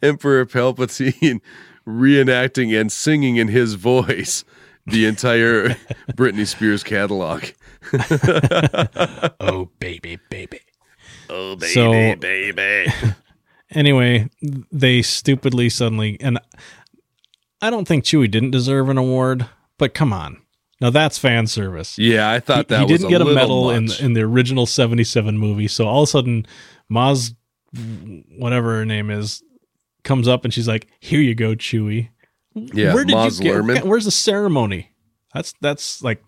[0.01, 1.41] Emperor Palpatine
[1.87, 4.43] reenacting and singing in his voice
[4.85, 5.69] the entire
[6.13, 7.43] Britney Spears catalog.
[9.39, 10.59] oh, baby, baby.
[11.29, 12.91] Oh baby, So- baby.
[13.71, 14.27] Anyway,
[14.71, 16.39] they stupidly suddenly, and
[17.61, 19.45] I don't think Chewie didn't deserve an award,
[19.77, 20.41] but come on.
[20.81, 21.95] Now that's fan service.
[21.99, 24.21] Yeah, I thought he, that he was didn't get a little medal in in the
[24.21, 26.47] original 77 movie so all of a sudden
[26.91, 27.35] maz
[28.39, 29.43] whatever her name is
[30.03, 32.09] comes up and she's like here you go chewie
[32.55, 34.91] yeah, where did Maz you get where's the ceremony?
[35.33, 36.23] That's that's like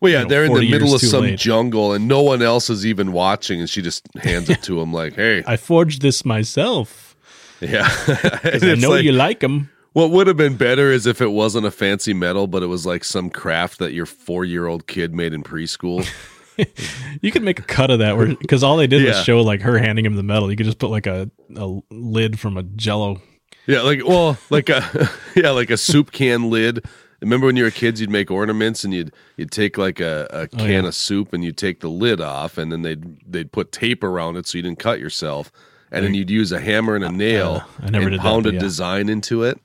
[0.00, 1.38] Well, yeah, you know, they're in the middle of some late.
[1.38, 4.92] jungle and no one else is even watching, and she just hands it to him
[4.92, 7.16] like, "Hey, i forged this myself.
[7.60, 7.88] Yeah."
[8.44, 11.66] I know like- you like them What would have been better is if it wasn't
[11.66, 15.14] a fancy medal, but it was like some craft that your four year old kid
[15.14, 16.06] made in preschool.
[17.22, 19.62] you could make a cut of that where because all they did was show like
[19.62, 20.50] her handing him the medal.
[20.50, 23.20] You could just put like a, a lid from a Jello.
[23.66, 26.84] Yeah, like well, like a yeah, like a soup can lid.
[27.20, 30.48] Remember when you were kids, you'd make ornaments and you'd you'd take like a, a
[30.48, 30.86] can Oh, yeah.
[30.86, 34.36] of soup and you'd take the lid off and then they'd they'd put tape around
[34.36, 35.52] it so you didn't cut yourself.
[35.92, 38.44] And then you'd use a hammer and a nail uh, I never and did pound
[38.44, 38.60] but a yeah.
[38.60, 39.60] design into it.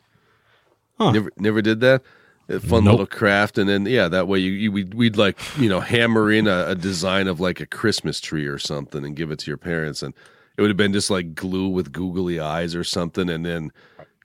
[0.97, 1.11] Huh.
[1.11, 2.01] Never never did that.
[2.47, 2.91] A fun Nope.
[2.91, 6.31] little craft, and then yeah, that way you, you we'd, we'd like you know hammer
[6.31, 9.49] in a, a design of like a Christmas tree or something and give it to
[9.49, 10.13] your parents, and
[10.57, 13.71] it would have been just like glue with googly eyes or something, and then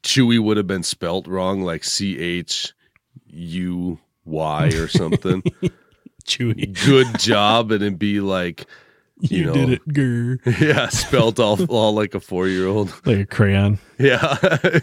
[0.02, 2.74] Chewy would have been spelt wrong, like C H
[3.28, 5.42] U Y or something.
[6.26, 6.78] Chewy.
[6.84, 8.66] Good job, and it'd be like
[9.20, 9.52] You, know.
[9.52, 10.38] did it, grr.
[10.60, 12.92] yeah, spelt all all like a four year old.
[13.04, 13.78] like a crayon.
[13.98, 14.38] Yeah,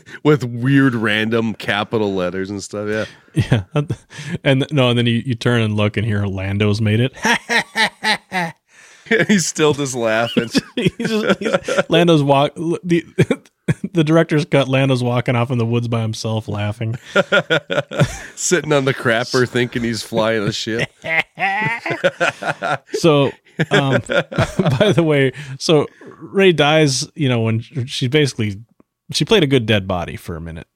[0.24, 2.88] with weird random capital letters and stuff.
[2.88, 3.06] Yeah.
[3.34, 3.64] Yeah,
[4.44, 7.16] and no, and then you, you turn and look and hear Lando's made it.
[9.28, 10.50] He's still just laughing.
[10.76, 13.06] he's just, he's, Lando's walk the
[13.94, 14.68] the director's cut.
[14.68, 16.96] Lando's walking off in the woods by himself, laughing.
[18.36, 20.90] sitting on the crapper thinking he's flying a ship.
[22.94, 23.32] So,
[23.72, 24.02] um,
[24.80, 25.88] by the way, so
[26.20, 27.08] Rey dies.
[27.16, 28.62] You know, when she basically
[29.12, 30.68] she played a good dead body for a minute.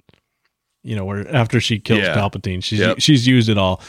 [0.84, 2.16] You know, where after she kills Yeah.
[2.16, 3.00] Palpatine, she's Yep.
[3.00, 3.82] she's used it all.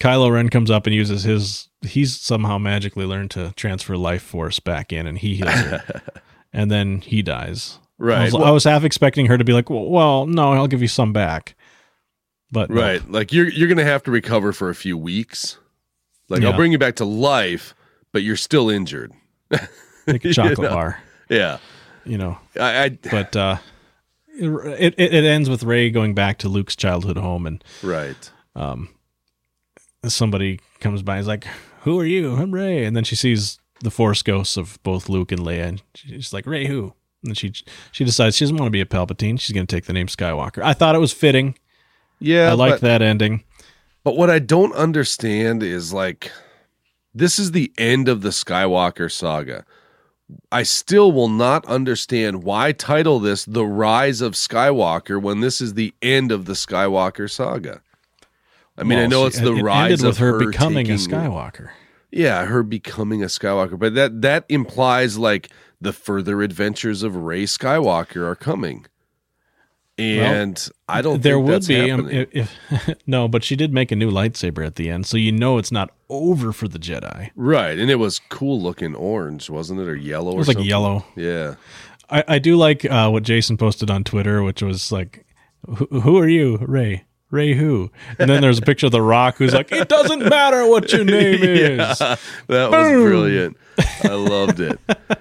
[0.00, 1.68] Kylo Ren comes up and uses his.
[1.82, 6.02] He's somehow magically learned to transfer life force back in, and he heals her.
[6.52, 7.78] and then he dies.
[8.00, 8.32] I Right.
[8.32, 10.88] was, I was half expecting her to be like, well, well, no, I'll give you
[10.88, 11.54] some back.
[12.50, 12.70] But.
[12.70, 13.06] Right.
[13.10, 15.58] Like you're you're gonna have to recover for a few weeks.
[16.30, 17.74] Like I'll bring you back to life,
[18.12, 19.12] but you're still injured.
[20.06, 20.70] like a chocolate You know?
[20.70, 21.58] bar, Yeah.
[22.04, 22.38] you know.
[22.58, 23.56] I, I But uh,
[24.38, 28.30] it, it it ends with Rey going back to Luke's childhood home, and right.
[28.54, 28.88] Um
[30.06, 31.14] somebody comes by.
[31.14, 31.46] and is like,
[31.82, 32.36] "Who are you?
[32.36, 35.82] I'm Rey." And then she sees the Force ghosts of both Luke and Leia, and
[35.94, 37.52] she's like, "Rey, who?" And then she
[37.92, 39.38] she decides she doesn't want to be a Palpatine.
[39.38, 40.62] She's going to take the name Skywalker.
[40.62, 41.56] I thought it was fitting.
[42.18, 42.50] Yeah.
[42.50, 43.44] I like but, that ending.
[44.04, 46.30] But what I don't understand is like
[47.14, 49.64] this is the end of the Skywalker saga.
[50.52, 55.74] I still will not understand why title this The Rise of Skywalker when this is
[55.74, 57.82] the end of the Skywalker saga.
[58.76, 60.94] I mean, I know it's uh, the it rise ended of with her, becoming a
[60.94, 61.70] Skywalker.
[62.10, 65.50] Yeah, her becoming a Skywalker, but that that implies like
[65.80, 68.86] the further adventures of Rey Skywalker are coming,
[70.00, 71.22] and I don't.
[71.22, 74.76] there would be um, if, if no, but she did make a new lightsaber at
[74.76, 77.30] the end, so you know it's not over for the Jedi.
[77.36, 80.32] right, and it was cool looking orange, wasn't it, or yellow?
[80.32, 80.68] It or was like something?
[80.68, 81.04] yellow.
[81.16, 81.54] Yeah,
[82.08, 85.24] I, I do like uh, what Jason posted on Twitter, which was like,
[85.66, 87.04] "Who who are you, Rey?
[87.30, 90.66] Rey who?" And then there's a picture of The Rock, who's like, "It doesn't matter
[90.66, 92.68] what your name is." that was
[93.04, 93.56] brilliant.
[93.78, 94.78] I loved it.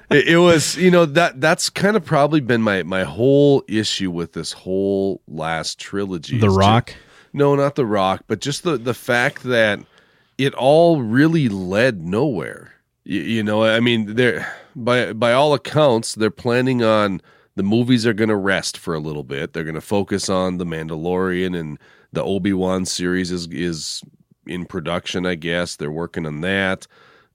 [0.09, 0.27] it.
[0.27, 4.33] It was, you know, that that's kind of probably been my my whole issue with
[4.33, 6.39] this whole last trilogy.
[6.39, 6.93] The Rock.
[7.33, 9.79] No, not The Rock, but just the the fact that
[10.37, 12.73] it all really led nowhere.
[13.03, 17.21] You, you know, I mean, they're by by all accounts, they're planning on
[17.55, 19.51] the movies are going to rest for a little bit.
[19.51, 21.77] They're going to focus on the Mandalorian and
[22.13, 24.01] the Obi Wan series is is
[24.47, 25.25] in production.
[25.25, 26.87] I guess they're working on that.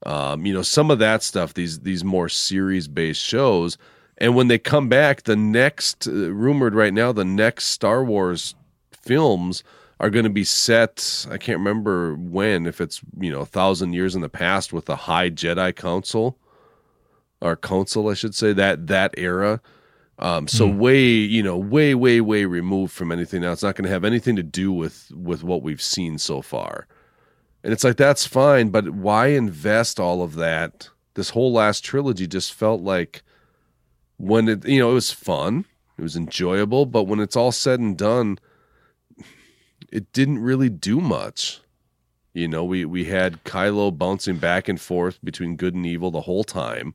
[0.05, 1.53] Um, you know, some of that stuff.
[1.53, 3.77] These these more series based shows.
[4.17, 8.55] And when they come back, the next uh, rumored right now, the next Star Wars
[8.91, 9.63] films
[9.99, 11.25] are going to be set.
[11.29, 14.85] I can't remember when, if it's you know a thousand years in the past with
[14.85, 16.37] the High Jedi Council
[17.41, 19.61] or Council, I should say that that era.
[20.17, 23.51] Um, so way you know way way way removed from anything now.
[23.51, 26.87] It's not going to have anything to do with with what we've seen so far.
[27.65, 30.89] And it's like that's fine, but why invest all of that?
[31.15, 33.23] This whole last trilogy just felt like
[34.17, 35.65] when it you know it was fun,
[35.97, 38.37] it was enjoyable, but when it's all said and done,
[39.91, 41.59] it didn't really do much.
[42.35, 46.21] You know, we we had Kylo bouncing back and forth between good and evil the
[46.21, 46.93] whole time.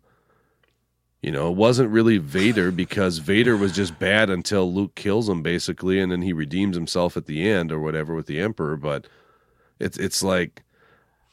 [1.20, 5.42] You know, it wasn't really Vader because Vader was just bad until Luke kills him
[5.42, 9.08] basically and then he redeems himself at the end or whatever with the emperor, but
[9.80, 10.62] it's it's like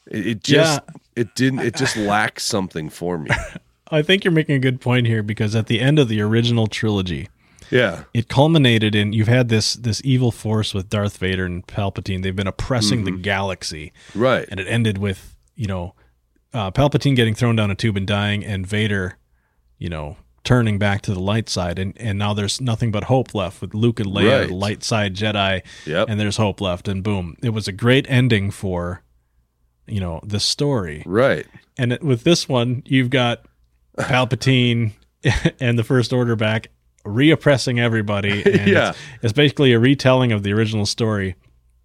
[0.10, 0.82] it, it just
[1.16, 3.30] it didn't it just lacks something for me.
[3.92, 6.68] I think you're making a good point here because at the end of the original
[6.68, 7.30] trilogy,
[7.72, 8.04] Yeah.
[8.14, 12.22] it culminated in you've had this this evil force with Darth Vader and Palpatine.
[12.24, 14.46] They've been oppressing the galaxy, Right.
[14.50, 15.94] and it ended with you know
[16.54, 19.18] uh, Palpatine getting thrown down a tube and dying, and Vader,
[19.78, 20.18] you know,
[20.48, 23.74] turning back to the light side, and and now there's nothing but hope left with
[23.74, 24.50] Luke and Leia, Right.
[24.52, 26.08] light side Jedi, Yep.
[26.10, 29.02] and there's hope left, and boom, it was a great ending for
[29.88, 31.04] you know the story.
[31.06, 31.46] Right.
[31.78, 33.46] And with this one, you've got
[33.98, 34.94] Palpatine
[35.60, 36.68] and the First Order back
[37.06, 38.42] reoppressing everybody.
[38.46, 38.90] And Yeah.
[38.90, 41.36] it's, it's basically a retelling of the original story,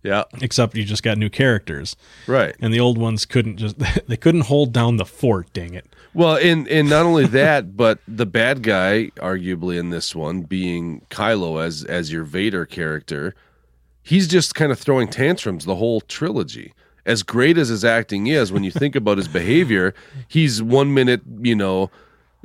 [0.02, 0.24] Yeah.
[0.40, 1.96] except you just got new characters,
[2.26, 2.54] Right.
[2.60, 3.76] and the old ones couldn't just
[4.08, 5.52] they couldn't hold down the fort.
[5.52, 5.86] Dang it!
[6.14, 11.06] Well, and and not only that, but the bad guy, arguably in this one, being
[11.10, 13.34] Kylo as as your Vader character,
[14.02, 16.74] he's just kind of throwing tantrums the whole trilogy.
[17.04, 19.94] As great as his acting is, when you think about his behavior,
[20.28, 21.90] he's one minute, you know,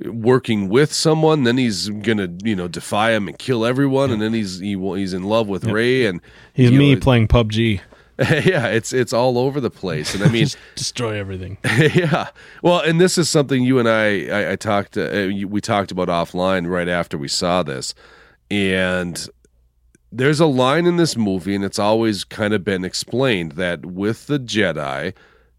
[0.06, 4.34] working with someone, then he's gonna, you know, defy him and kill everyone, and then
[4.34, 6.22] he's he, he's in love with Rey, and
[6.54, 7.82] He's me know, playing PUBG,
[8.46, 11.60] yeah, it's it's all over the place, and I mean, just destroy everything.
[11.94, 12.30] yeah.
[12.64, 16.08] Well, and this is something you and I I, I talked uh, we talked about
[16.08, 17.94] offline right after we saw this,
[18.50, 19.28] and
[20.12, 24.26] there's a line in this movie, and it's always kind of been explained that with
[24.26, 25.14] the Jedi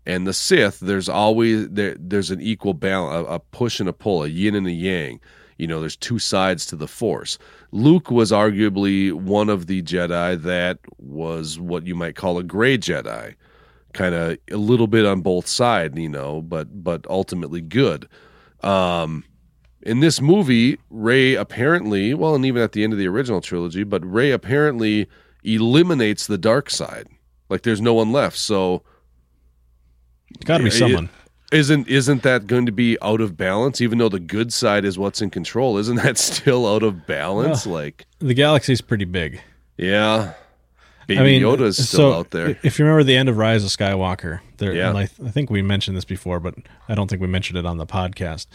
[0.04, 3.92] and the Sith, there's always there there's an equal balance, a, a push and a
[3.92, 5.20] pull, a yin and a yang.
[5.58, 7.38] You know, there's two sides to the Force.
[7.72, 12.78] Luke was arguably one of the Jedi that was what you might call a gray
[12.78, 13.34] Jedi
[13.92, 18.08] kind of a little bit on both sides, you know, but but ultimately good.
[18.62, 19.24] Um,
[19.82, 23.84] in this movie, Rey apparently, well, and even at the end of the original trilogy,
[23.84, 25.08] but Rey apparently
[25.44, 27.08] eliminates the dark side.
[27.48, 28.36] Like there's no one left.
[28.36, 28.82] So
[30.34, 31.08] It's got to be someone.
[31.52, 33.80] Isn't isn't that going to be out of balance?
[33.80, 37.66] Even though the good side is what's in control, isn't that still out of balance?
[37.66, 39.40] like, the galaxy's pretty big.
[39.76, 40.34] yeah,
[41.06, 42.58] Baby I mean, Yoda is still so out there.
[42.62, 44.90] If you remember the end of Rise of Skywalker, there, Yeah.
[44.90, 46.54] and I, I think we mentioned this before, but
[46.88, 48.46] I don't think we mentioned it on the podcast.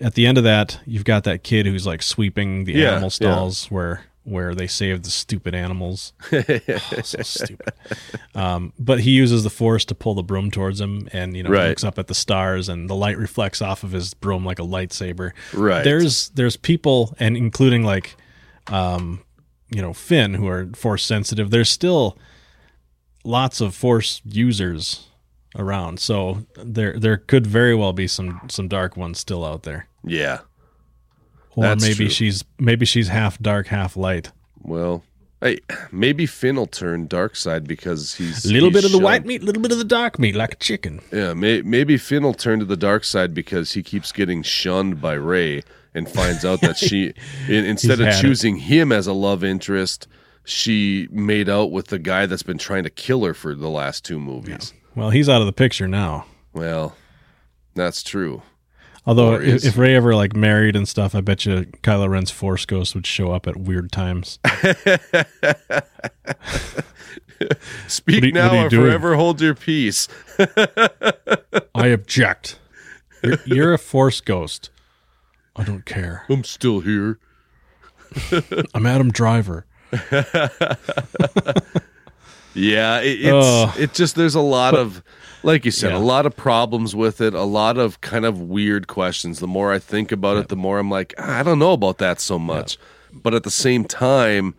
[0.00, 3.04] At the end of that, you've got that kid who's like sweeping the Yeah, animal
[3.06, 3.08] yeah.
[3.10, 6.12] stalls where where they save the stupid animals.
[6.32, 6.42] oh,
[7.02, 7.72] so stupid.
[8.34, 11.50] Um, but he uses the force to pull the broom towards him, and you know
[11.50, 11.68] Right.
[11.68, 14.62] looks up at the stars, and the light reflects off of his broom like a
[14.62, 15.32] lightsaber.
[15.52, 15.84] Right.
[15.84, 18.16] There's there's people, and including like,
[18.68, 19.20] um,
[19.70, 21.50] you know, Finn, who are force sensitive.
[21.50, 22.18] There's still
[23.24, 25.06] lots of force users
[25.56, 29.86] around, so there there could very well be some some dark ones still out there,
[30.02, 30.40] yeah.
[31.56, 32.08] Or That's maybe true.
[32.08, 34.32] she's maybe she's half dark, half light.
[34.62, 35.04] Well,
[35.40, 35.58] hey,
[35.92, 39.24] maybe Finn will turn dark side because he's A little he's bit of the white
[39.24, 41.00] meat, a little bit of the dark meat, like a chicken.
[41.12, 45.00] Yeah, may, maybe Finn will turn to the dark side because he keeps getting shunned
[45.00, 45.62] by Rey
[45.94, 47.12] and finds out that she,
[47.48, 48.20] in, instead of had it.
[48.20, 50.08] choosing him as a love interest,
[50.44, 54.04] she made out with the guy that's been trying to kill her for the last
[54.04, 54.72] two movies.
[54.96, 56.26] Well, he's out of the picture now.
[56.52, 56.96] Well,
[57.74, 58.42] that's true.
[59.06, 62.64] Although if, if Rey ever like married and stuff, I bet you Kylo Ren's Force
[62.64, 64.38] Ghost would show up at weird times.
[67.86, 68.86] Speak you- now what are you or doing?
[68.86, 70.08] forever hold your peace.
[71.74, 72.58] I object.
[73.22, 74.70] You're, you're a Force Ghost.
[75.56, 76.24] I don't care.
[76.28, 77.18] I'm still here.
[78.74, 79.66] I'm Adam Driver.
[82.56, 83.74] Yeah, it, it's Ugh.
[83.78, 85.02] it just there's a lot of
[85.44, 85.98] like you said, Yeah.
[85.98, 89.38] a lot of problems with it, a lot of kind of weird questions.
[89.40, 91.98] The more I think about it, the more I'm like, "Ah, I don't know about
[91.98, 92.78] that so much.
[93.12, 94.54] But at the same time,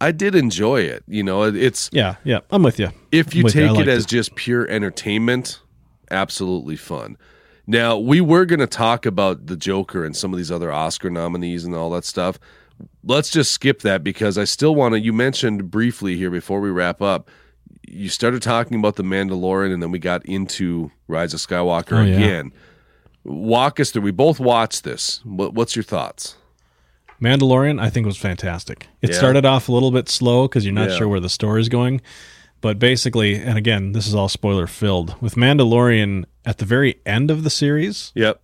[0.00, 1.02] I did enjoy it.
[1.08, 2.40] You know, it's Yeah, yeah.
[2.50, 2.90] I'm with you.
[3.12, 3.52] if you I'm you.
[3.74, 5.60] Take it as just pure entertainment,
[6.10, 7.16] absolutely fun.
[7.66, 11.10] Now, we were going to talk about the Joker and some of these other Oscar
[11.10, 12.38] nominees and all that stuff.
[13.04, 15.00] Let's just skip that because I still want to.
[15.00, 17.28] You mentioned briefly here before we wrap up,
[17.90, 22.04] you started talking about The Mandalorian and then we got into Rise of Skywalker Oh,
[22.04, 22.16] yeah.
[22.16, 22.52] again.
[23.24, 24.02] Walk us through.
[24.02, 25.20] We both watched this.
[25.24, 26.36] What, what's your thoughts?
[27.20, 28.86] Mandalorian, I think was fantastic.
[29.02, 29.16] It Yeah.
[29.16, 30.96] started off a little bit slow because you're not Yeah.
[30.98, 32.00] sure where the story's going.
[32.60, 35.14] But basically, and again, this is all spoiler filled.
[35.20, 38.40] With Mandalorian at the very end of the series Yep.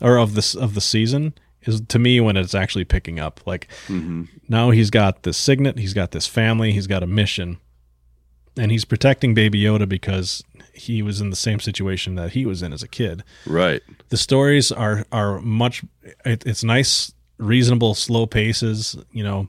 [0.00, 3.40] or of this of the season is to me when it's actually picking up.
[3.46, 4.24] Like mm-hmm.
[4.48, 7.58] now he's got this signet, he's got this family, he's got a mission,
[8.58, 10.42] and he's protecting Baby Yoda because
[10.74, 13.24] he was in the same situation that he was in as a kid.
[13.46, 13.82] Right.
[14.10, 15.84] The stories are are much.
[16.24, 18.96] It, it's nice, reasonable, slow paces.
[19.12, 19.48] You know,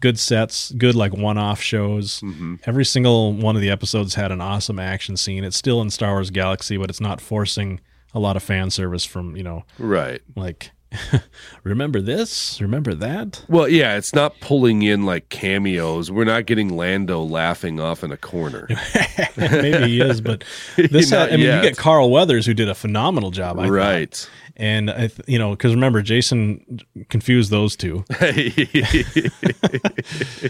[0.00, 2.20] good sets, good like one-off shows.
[2.20, 2.56] Mm-hmm.
[2.64, 5.44] Every single one of the episodes had an awesome action scene.
[5.44, 7.80] It's still in Star Wars Galaxy, but it's not forcing
[8.14, 10.20] a lot of fan service from you know Right.
[10.34, 10.70] like
[11.64, 13.44] remember this, remember that.
[13.48, 16.10] Well, yeah, it's not pulling in like cameos.
[16.10, 18.68] We're not getting Lando laughing off in a corner.
[19.36, 20.44] Maybe he is, but
[20.76, 21.62] this, uh, not, I mean, yet.
[21.62, 23.58] you get Carl Weathers who did a phenomenal job.
[23.58, 24.30] I thought.
[24.56, 28.04] And I, th- you know, because remember, Jason confused those two.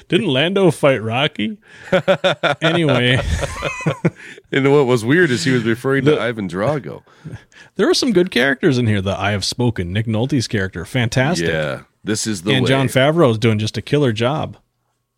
[0.09, 1.59] Didn't Lando fight Rocky?
[2.63, 3.21] anyway,
[4.53, 7.03] and what was weird is he was referring to Ivan Drago.
[7.77, 9.01] there were some good characters in here.
[9.01, 11.49] The I Have Spoken, Nick Nolte's character, fantastic.
[11.49, 12.69] Yeah, this is the and way.
[12.69, 14.57] Jon Favreau is doing just a killer job.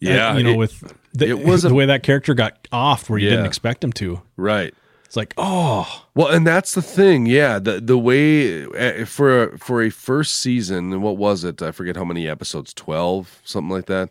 [0.01, 2.67] yeah, Uh, you know, it- with the, it was a- the way that character got
[2.73, 4.21] off where you didn't expect him to.
[4.37, 4.75] right.
[5.13, 7.27] It's like, oh, Well, and that's the thing.
[7.27, 11.61] Yeah, the the way uh, for for a first season, what was it?
[11.61, 12.73] I forget how many episodes.
[12.73, 14.09] Twelve, something like that.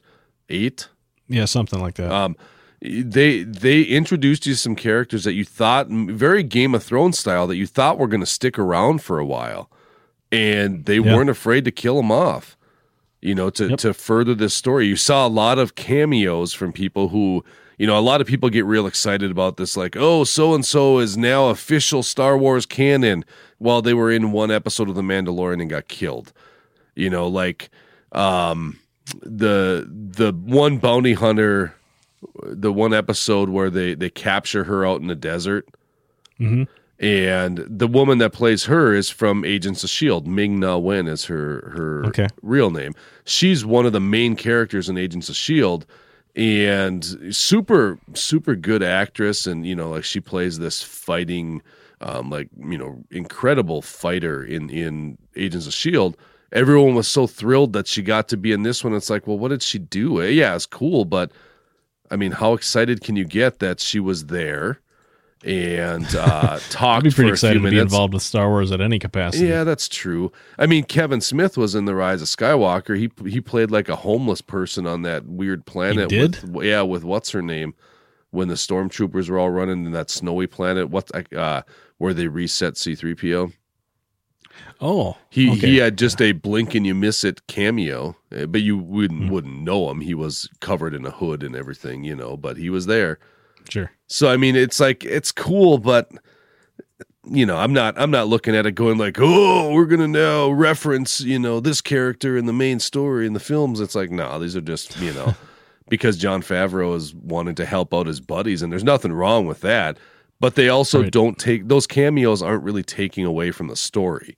[0.48, 0.90] Eight.
[1.28, 2.12] yeah, something like that.
[2.12, 2.36] Um,
[2.84, 7.56] they they introduced you some characters that you thought very Game of Thrones style that
[7.56, 9.72] you thought were going to stick around for a while,
[10.32, 11.16] and they Yeah.
[11.16, 12.56] weren't afraid to kill them off.
[13.24, 13.80] You know, to Yep.
[13.80, 17.44] to further this story, you saw a lot of cameos from people who.
[17.82, 20.64] You know, a lot of people get real excited about this, like, oh, so and
[20.64, 23.26] so is now official Star Wars canon,
[23.58, 26.32] while they were in one episode of The Mandalorian and got killed.
[26.94, 27.72] You know, like
[28.12, 28.78] um,
[29.24, 31.74] the the one bounty hunter
[32.44, 35.68] the one episode where they they capture her out in the desert
[36.40, 36.68] Mhm.
[37.00, 41.26] and the woman that plays her is from agents of shield ming na wen is
[41.26, 42.28] her her Okay.
[42.44, 42.94] real name
[43.26, 45.88] she's one of the main characters in agents of shield
[46.36, 49.48] and super super good actress.
[49.48, 51.62] And you know like she plays this fighting
[52.02, 56.18] um like you know incredible fighter in in agents of shield
[56.52, 58.94] everyone was so thrilled that she got to be in this one.
[58.94, 60.22] It's like well what did she do?
[60.22, 61.32] Eh, yeah it's cool but
[62.12, 64.82] I mean, how excited can you get that she was there
[65.44, 69.00] and uh, talked I'd be pretty excited to be involved with Star Wars at any
[69.00, 69.48] capacity.
[69.48, 70.32] Yeah, that's true.
[70.60, 72.98] I mean, Kevin Smith was in the Rise of Skywalker.
[72.98, 76.10] He he played like a homeless person on that weird planet.
[76.10, 76.54] did?
[76.54, 77.74] With, yeah, with what's her name?
[78.30, 81.64] When the stormtroopers were all running in that snowy planet, what uh,
[81.98, 83.52] where they reset C three PO.
[84.80, 85.60] Oh, He okay.
[85.60, 89.30] he had just a blink and you miss it cameo, eh, but you wouldn't Hmm.
[89.30, 90.02] wouldn't know him.
[90.02, 92.36] He was covered in a hood and everything, you know.
[92.38, 93.20] But he was there.
[93.70, 93.92] Sure.
[94.08, 96.12] So I mean, it's like it's cool, but
[97.26, 100.50] you know, I'm not I'm not looking at it going like, oh, we're gonna now
[100.50, 103.80] reference you know this character in the main story in the films.
[103.80, 105.36] It's like, no, these are just you know
[105.90, 109.62] because Jon Favreau is wanting to help out his buddies, and there's nothing wrong with
[109.62, 109.98] that.
[110.40, 111.12] But they also Right.
[111.12, 114.36] don't take those cameos aren't really taking away from the story.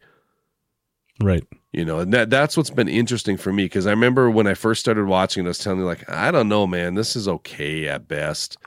[1.22, 1.46] Right.
[1.72, 4.54] You know, and that that's what's been interesting for me because I remember when I
[4.54, 7.28] first started watching, it, I was telling you like, I don't know, man, this is
[7.28, 8.58] okay at best.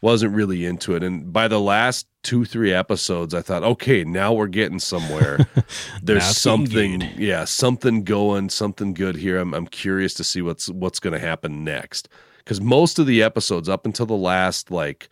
[0.00, 1.02] Wasn't really into it.
[1.02, 5.38] And by the last two, three episodes, I thought, okay, now we're getting somewhere.
[6.02, 9.38] There's something, getting yeah, something going, something good here.
[9.38, 12.08] I'm, I'm curious to see what's what's going to happen next.
[12.38, 15.08] Because most of the episodes, up until the last like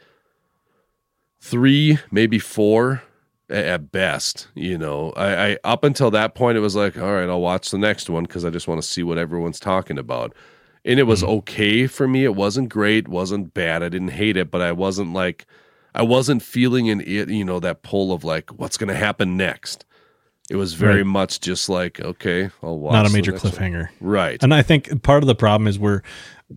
[1.40, 3.02] three, maybe four
[3.48, 7.28] at best, you know, I, I up until that point, it was like, all right,
[7.28, 10.34] I'll watch the next one because I just want to see what everyone's talking about
[10.84, 11.32] and it was Mm-hmm.
[11.32, 12.24] okay for me.
[12.24, 13.82] It wasn't great, wasn't bad.
[13.82, 15.46] I didn't hate it, but I wasn't like
[15.94, 19.36] I wasn't feeling an it, you know, that pull of like what's going to happen
[19.36, 19.84] next.
[20.50, 21.06] It was very Right.
[21.06, 22.92] much just like okay, I'll watch.
[22.92, 23.52] Not a major next one.
[23.54, 23.88] cliffhanger.
[24.00, 24.42] right?
[24.42, 26.02] And I think part of the problem is we're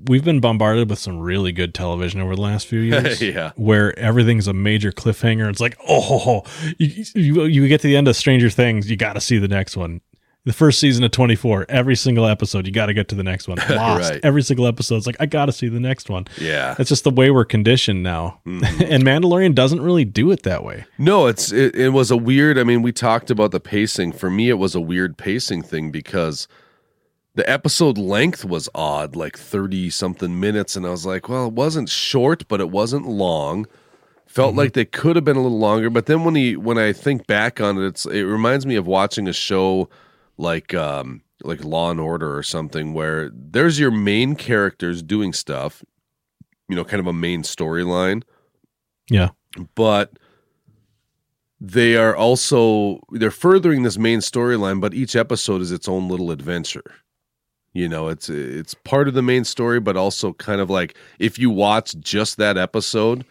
[0.07, 3.21] we've been bombarded with some really good television over the last few years.
[3.21, 3.51] Yeah.
[3.55, 5.49] Where everything's a major cliffhanger.
[5.49, 6.43] It's like, oh,
[6.77, 9.47] you, you, you get to the end of Stranger Things, you got to see the
[9.47, 10.01] next one.
[10.47, 13.49] The first season of 24, every single episode, you got to get to the next
[13.49, 13.57] one.
[13.69, 14.21] Lost, Right.
[14.23, 16.25] every single episode, it's like, I got to see the next one.
[16.39, 16.73] Yeah.
[16.77, 18.39] That's just the way we're conditioned now.
[18.45, 18.81] Mm-hmm.
[18.89, 20.85] and Mandalorian doesn't really do it that way.
[20.97, 22.57] No, it's it, it was a weird.
[22.57, 24.13] I mean, we talked about the pacing.
[24.13, 26.47] For me, it was a weird pacing thing because
[27.35, 31.53] the episode length was odd, like thirty something minutes, and I was like, well, it
[31.55, 33.67] wasn't short, but it wasn't long.
[34.27, 36.93] Felt like they could have been a little longer, but then when he when I
[36.93, 39.89] think back on it, it's it reminds me of watching a show
[40.37, 45.83] like um like Law and Order or something where there's your main characters doing stuff,
[46.67, 48.23] you know, kind of a main storyline
[49.09, 49.29] Yeah.
[49.75, 50.13] but
[51.59, 56.29] they are also they're furthering this main storyline but each episode is its own little
[56.29, 56.83] adventure
[57.73, 61.39] you know it's it's part of the main story but also kind of like if
[61.39, 63.25] you watch just that episode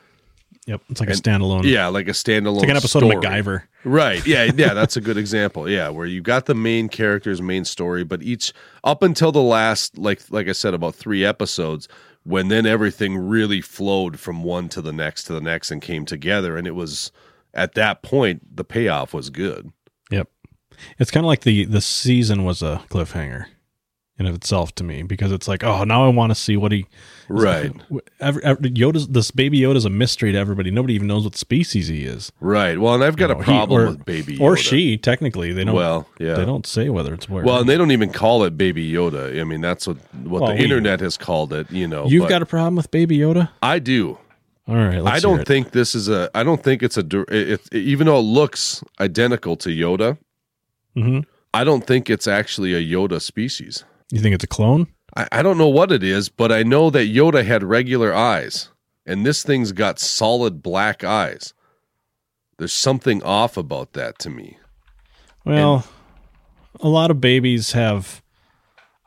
[0.67, 0.83] Yep.
[0.91, 1.63] It's like a standalone.
[1.65, 3.17] yeah like a standalone It's like an episode story.
[3.17, 3.63] of MacGyver.
[3.85, 4.27] Right.
[4.27, 4.45] Yeah.
[4.57, 4.75] Yeah.
[4.75, 5.69] That's a good example.
[5.69, 5.89] Yeah.
[5.91, 8.53] Where you got the main character's main story, but each
[8.83, 11.87] up until the last, like, like I said, about three episodes,
[12.25, 16.05] when then everything really flowed from one to the next to the next and came
[16.05, 16.57] together.
[16.57, 17.13] And it was
[17.55, 19.71] at that point, the payoff was good.
[20.11, 20.29] Yep.
[20.99, 23.47] It's kind of like the the season was a cliffhanger.
[24.19, 26.73] In of itself to me because it's like, oh, now I want to see what
[26.73, 26.87] he.
[27.29, 27.73] Right.
[28.21, 30.71] Every, every, Yoda's this baby Yoda's a mystery to everybody.
[30.71, 32.31] Nobody even knows what species he is.
[32.39, 32.79] Right.
[32.79, 34.41] Well, and I've got You a know, he- problem or, with baby Yoda.
[34.43, 34.97] or she.
[34.97, 35.75] Technically, they don't.
[35.75, 36.35] Well, yeah.
[36.35, 37.43] they don't say whether it's where.
[37.45, 39.41] Well, and they don't even call it Baby Yoda.
[39.41, 41.69] I mean, that's what what Well, the we- internet has called it.
[41.69, 43.51] You know, you've got a problem with baby Yoda.
[43.61, 44.19] I do.
[44.69, 46.31] All right, let's I don't think this is a.
[46.33, 47.05] I don't think it's a.
[47.29, 50.17] It, it, even though it looks identical to Yoda,
[50.97, 51.25] Mhm.
[51.53, 53.83] I don't think it's actually a Yoda species.
[54.11, 54.89] You think it's a clone.
[55.17, 58.71] I, I don't know what it is, but I know that Yoda had regular eyes,
[59.05, 61.55] and this thing's got solid black eyes.
[62.59, 64.59] There's something off about that to me.
[65.45, 65.87] Well,
[66.81, 68.23] a lot of babies have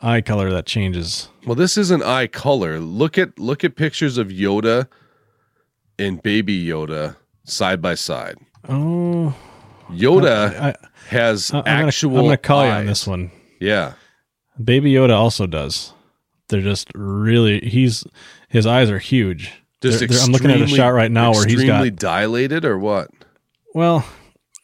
[0.01, 1.29] eye color that changes.
[1.45, 2.79] Well, this isn't eye color.
[2.79, 4.87] Look at look at pictures of Yoda
[5.97, 8.37] and Baby Yoda side by side.
[8.67, 9.35] Oh,
[9.89, 10.75] Yoda I,
[11.07, 12.17] has I, gonna, actual.
[12.17, 13.31] I'm gonna call you on this one.
[13.59, 13.93] Yeah,
[14.63, 15.93] Baby Yoda also does.
[16.49, 17.59] They're just really.
[17.61, 18.03] He's
[18.49, 19.51] his eyes are huge.
[19.81, 21.85] just They're- they're- I'm looking at a shot right now where he's got.
[21.85, 23.09] extremely dilated, or what?
[23.73, 24.03] Well,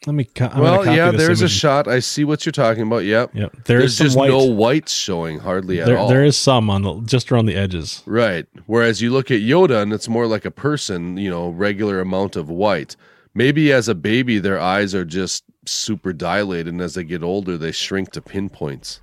[0.08, 0.28] let me.
[0.42, 1.88] I'm well, yeah, this there's a shot.
[1.88, 3.06] I see what you're talking about.
[3.06, 3.32] Yep.
[3.36, 4.30] Yep, there There's just white.
[4.30, 6.10] no whites showing hardly at there, all.
[6.10, 8.02] there is some on the just around the edges.
[8.06, 8.46] Right.
[8.66, 12.36] Whereas you look at Yoda and it's more like a person, you know, regular amount
[12.36, 12.96] of white.
[13.34, 17.58] Maybe as a baby, their eyes are just super dilated, and as they get older,
[17.58, 19.00] they shrink to pinpoints.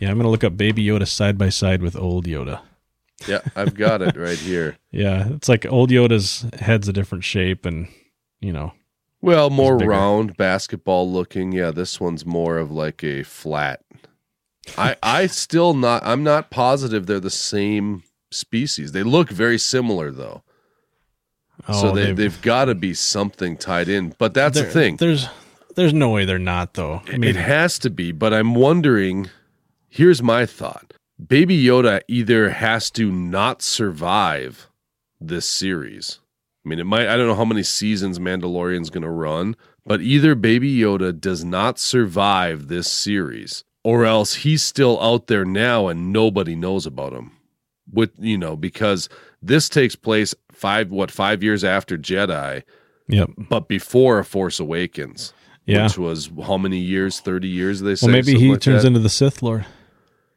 [0.00, 2.60] Yeah, I'm gonna look up Baby Yoda side by side with old Yoda.
[3.26, 4.76] Yeah, I've got it right here.
[4.96, 7.88] Yeah, it's like old Yoda's head's a different shape, and
[8.40, 8.72] you know,
[9.20, 11.52] Well, more round, basketball looking.
[11.52, 13.82] Yeah, this one's more of like a flat.
[14.78, 16.02] I I still not.
[16.04, 18.92] I'm not positive they're the same species.
[18.92, 20.42] They look very similar though.
[21.66, 24.14] so oh, they, they've- they've got to be something tied in.
[24.18, 24.96] But that's the thing.
[24.96, 25.28] There's
[25.74, 27.02] there's no way they're not though.
[27.06, 29.28] I mean, it has to be, but I'm wondering.
[29.88, 34.68] Here's my thought: Baby Yoda either has to not survive
[35.20, 36.20] this series.
[36.64, 37.08] I mean, it might.
[37.08, 41.44] I don't know how many seasons Mandalorian's going to run, but either Baby Yoda does
[41.44, 47.12] not survive this series, or else he's still out there now and nobody knows about
[47.12, 47.32] him.
[47.92, 49.08] With you know, because
[49.40, 52.64] this takes place five what five years after Jedi,
[53.08, 55.32] yep, but before A Force Awakens
[55.66, 55.84] yeah.
[55.84, 57.20] which was how many years?
[57.20, 57.80] Thirty years?
[57.80, 58.06] They say.
[58.06, 58.88] Well, maybe he like turns that?
[58.88, 59.66] into the Sith Lord.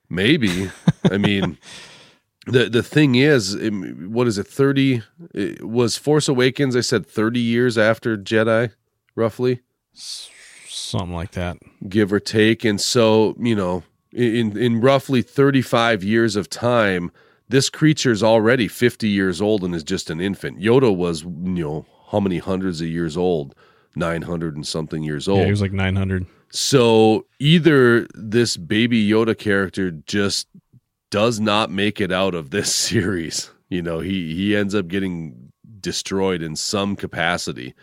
[0.10, 0.72] Maybe.
[1.10, 1.58] I mean,
[2.46, 4.48] the the thing is, what is it?
[4.48, 5.02] Thirty
[5.34, 6.76] it was Force Awakens.
[6.76, 8.72] I said thirty years after Jedi,
[9.16, 9.62] roughly,
[9.94, 11.58] something like that.
[11.88, 12.66] give or take.
[12.66, 17.12] And so, you know, in in roughly thirty five years of time,
[17.48, 20.60] this creature's already fifty years old and is just an infant.
[20.60, 23.54] Yoda was, you know, how many hundreds of years old?
[23.96, 25.40] Nine hundred and something years old.
[25.40, 26.26] Yeah, he was like 900.
[26.52, 30.48] So either this baby Yoda character just
[31.12, 33.52] does not make it out of this series.
[33.70, 37.74] You know, he he ends up getting destroyed in some capacity.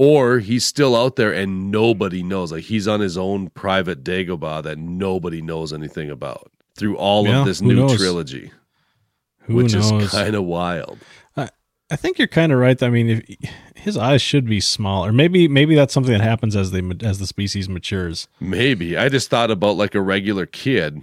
[0.00, 2.52] Or he's still out there and nobody knows.
[2.52, 7.40] Like he's on his own private Dagobah that nobody knows anything about through all Yeah,
[7.40, 7.96] of this new knows?
[7.96, 8.52] trilogy,
[9.40, 9.90] Who which knows?
[10.04, 10.98] is kind of wild.
[11.90, 12.82] I think you're kind of right.
[12.82, 16.54] I mean, if, his eyes should be small, or maybe maybe that's something that happens
[16.54, 18.28] as they as the species matures.
[18.40, 21.00] Maybe I just thought about like a regular kid,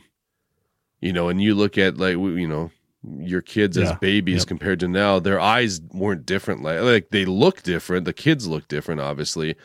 [1.02, 2.72] you know, and you look at like you know
[3.20, 4.48] your kids as babies Yep.
[4.48, 6.62] compared to now, their eyes weren't different.
[6.64, 8.06] Like like they look different.
[8.06, 9.56] The kids look different, obviously,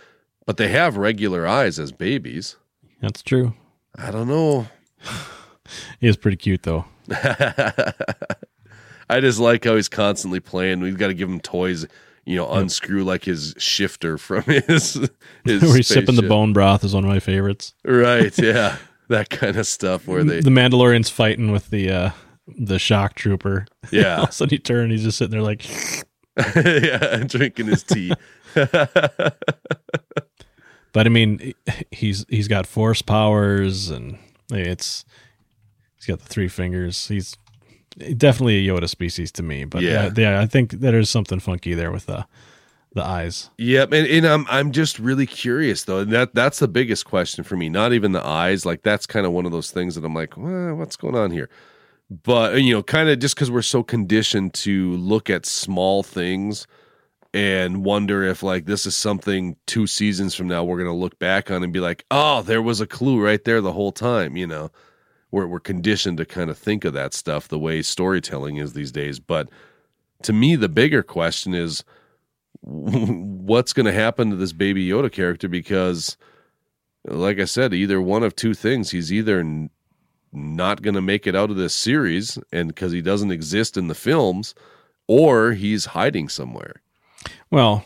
[0.47, 2.57] but they have regular eyes as babies.
[3.03, 3.55] That's true.
[3.97, 4.67] I don't know.
[6.01, 6.85] He is pretty cute though.
[9.11, 10.81] I just like how he's constantly playing.
[10.81, 11.87] We've got to give him toys.
[12.27, 14.95] You know, unscrew like his shifter from his
[15.45, 15.63] his.
[15.63, 17.75] Where he's sipping the bone broth is one of my favorites.
[17.85, 18.37] Right?
[18.39, 18.77] Yeah,
[19.09, 20.41] that kind of stuff where they.
[20.41, 22.11] The Mandalorian's fighting with the uh
[22.47, 23.67] the shock trooper.
[23.91, 24.19] Yeah.
[24.19, 25.67] All of a sudden he turned, he's just sitting there like,
[26.55, 28.13] yeah, drinking his tea.
[28.55, 29.37] but
[30.95, 31.55] I mean,
[31.91, 34.19] he's he's got force powers and
[34.53, 35.05] it's
[35.97, 37.09] he's got the three fingers.
[37.09, 37.35] He's
[38.17, 39.65] definitely a Yoda species to me.
[39.65, 40.11] But Yeah.
[40.17, 42.27] yeah, yeah, I think there's something funky there with the
[42.93, 43.51] the eyes.
[43.59, 46.01] Yep, and, and I'm I'm just really curious though.
[46.01, 47.69] And that that's the biggest question for me.
[47.69, 48.67] Not even the eyes.
[48.67, 51.31] Like that's kind of one of those things that I'm like, well, what's going on
[51.31, 51.49] here?
[52.11, 56.67] But you know, kind of just because we're so conditioned to look at small things
[57.33, 61.49] and wonder if like this is something two seasons from now we're gonna look back
[61.53, 64.37] on and be like, oh, there was a clue right there the whole time.
[64.37, 64.73] You know,
[65.31, 68.93] we're we're conditioned to kind of think of that stuff the way storytelling is these
[68.93, 69.21] days.
[69.21, 69.49] But
[70.23, 71.85] to me, the bigger question is
[72.63, 76.17] what's going to happen to this baby Yoda character because
[77.05, 78.91] like I said, either one of two things.
[78.91, 79.71] He's either n-
[80.33, 83.89] not going to make it out of this series, and because he doesn't exist in
[83.89, 84.55] the films,
[85.07, 86.83] or he's hiding somewhere.
[87.51, 87.85] Well,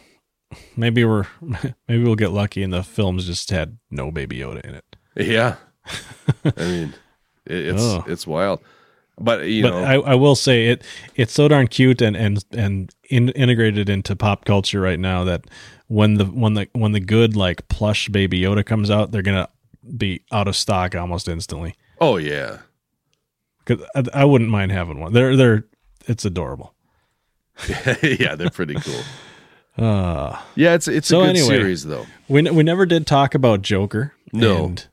[0.77, 1.27] maybe we're
[1.89, 4.97] maybe we'll get lucky and the films just had no Baby Yoda in it.
[5.16, 5.57] Yeah,
[6.45, 6.95] I mean,
[7.47, 8.05] it's Oh.
[8.07, 8.61] it's wild,
[9.19, 10.83] but you but know, I, I will say it
[11.15, 15.47] it's so darn cute and and and in, integrated into pop culture right now that
[15.89, 19.49] when the when the when the good like plush Baby Yoda comes out, they're gonna
[19.97, 21.75] be out of stock almost instantly.
[22.01, 22.59] oh yeah,
[23.65, 25.12] Because I, I wouldn't mind having one.
[25.12, 25.65] They're they're
[26.07, 26.75] it's adorable.
[28.03, 29.01] yeah, they're pretty cool.
[29.77, 31.47] Uh, Yeah, it's it's So a good anyway.
[31.49, 32.07] series though.
[32.29, 34.15] we we never did talk about Joker.
[34.33, 34.65] No.
[34.66, 34.87] and,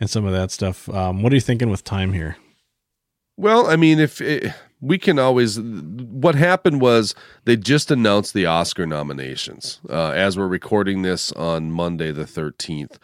[0.00, 0.88] and some of that stuff.
[0.88, 2.36] Um, what are you thinking with time here?
[3.36, 7.14] Well, I mean, if it, we can always, what happened was
[7.44, 12.98] they just announced the Oscar nominations uh, as we're recording this on Monday the thirteenth.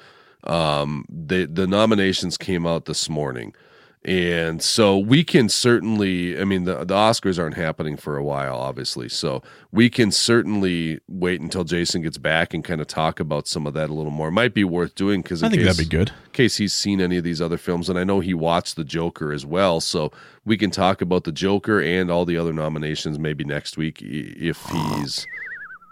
[0.44, 3.55] Um, the the nominations came out this morning,
[4.04, 6.40] and so we can certainly.
[6.40, 10.98] I mean, the the Oscars aren't happening for a while, obviously, so we can certainly
[11.08, 14.10] wait until Jason gets back and kind of talk about some of that a little
[14.10, 14.32] more.
[14.32, 16.10] Might be worth doing because I think that'd be good.
[16.26, 17.88] in case he's seen any of these other films.
[17.88, 19.80] And I know he watched The Joker as well.
[19.80, 20.10] So
[20.44, 24.60] we can talk about The Joker and all the other nominations maybe next week if
[24.66, 25.26] he's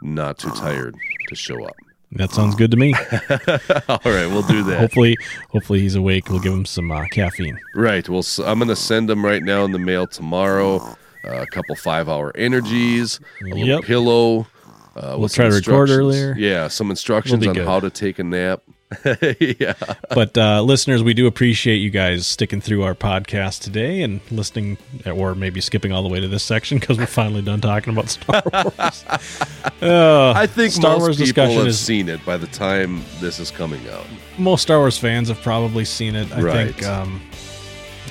[0.03, 0.97] not too tired
[1.29, 1.77] to show up.
[2.13, 2.93] That sounds good to me.
[3.89, 4.79] all right, we'll do that.
[4.81, 5.17] hopefully,
[5.51, 6.29] hopefully he's awake.
[6.29, 7.57] We'll give him some uh, caffeine.
[7.75, 8.09] Right.
[8.09, 10.79] Well, I'm going to send him right now in the mail tomorrow.
[11.25, 13.83] Uh, a couple five hour energies, a little Yep.
[13.85, 14.47] pillow.
[14.97, 16.35] Uh, We'll try to record earlier.
[16.37, 17.67] Yeah, some instructions be on good.
[17.67, 18.63] how to take a nap.
[19.41, 19.75] yeah.
[20.15, 24.79] But uh, listeners, we do appreciate you guys sticking through our podcast today and listening,
[25.07, 28.09] or maybe skipping all the way to this section because we're finally done talking about
[28.11, 29.05] Star Wars.
[29.83, 33.03] Uh, I think Star most Wars people discussion have is seen it by the time
[33.19, 34.05] this is coming out.
[34.37, 36.31] most Star Wars fans have probably seen it.
[36.33, 36.75] I Right.
[36.75, 37.21] think um,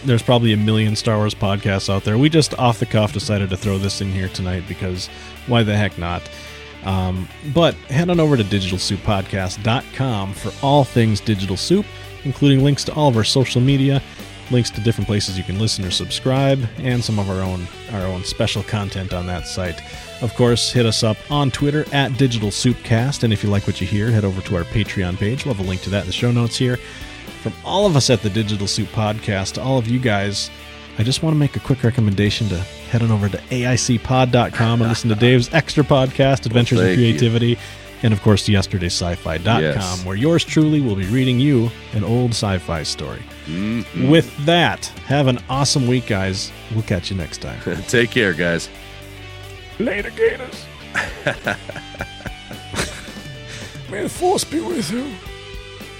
[0.03, 2.17] there's probably a million Star Wars podcasts out there.
[2.17, 5.07] We just off the cuff decided to throw this in here tonight because
[5.45, 6.27] why the heck not?
[6.83, 11.85] Um, but head on over to digitalsouppodcast.com for all things Digital Soup,
[12.23, 14.01] including links to all of our social media,
[14.51, 18.05] links to different places you can listen or subscribe, and some of our own our
[18.05, 19.81] own special content on that site.
[20.21, 23.79] Of course, hit us up on Twitter at Digital Soupcast, and if you like what
[23.81, 25.45] you hear, head over to our Patreon page.
[25.45, 26.77] We'll have a link to that in the show notes here.
[27.41, 30.49] From all of us at the Digital Soup Podcast to all of you guys,
[30.99, 34.89] I just want to make a quick recommendation to head on over to AICpod.com and
[34.89, 37.05] listen to Dave's extra podcast, Adventures in thank you.
[37.05, 37.57] Creativity,
[38.03, 40.03] and of course, yesterdaysci-fi.com, Yes.
[40.05, 43.21] where yours truly will be reading you an old sci-fi story.
[43.45, 44.09] Mm-hmm.
[44.09, 46.51] With that, have an awesome week, guys.
[46.73, 47.61] We'll catch you next time.
[47.87, 48.69] Take care, guys.
[49.79, 50.65] Later, Gators.
[53.89, 55.11] May the force be with you.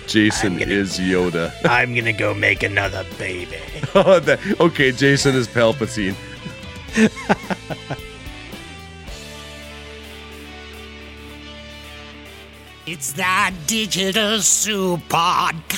[0.09, 1.51] Jason is Yoda.
[1.65, 3.57] I'm gonna go make another baby.
[3.95, 6.15] Oh, that- okay, Jason is Palpatine.
[12.85, 15.69] It's the Digital Soup Podcast.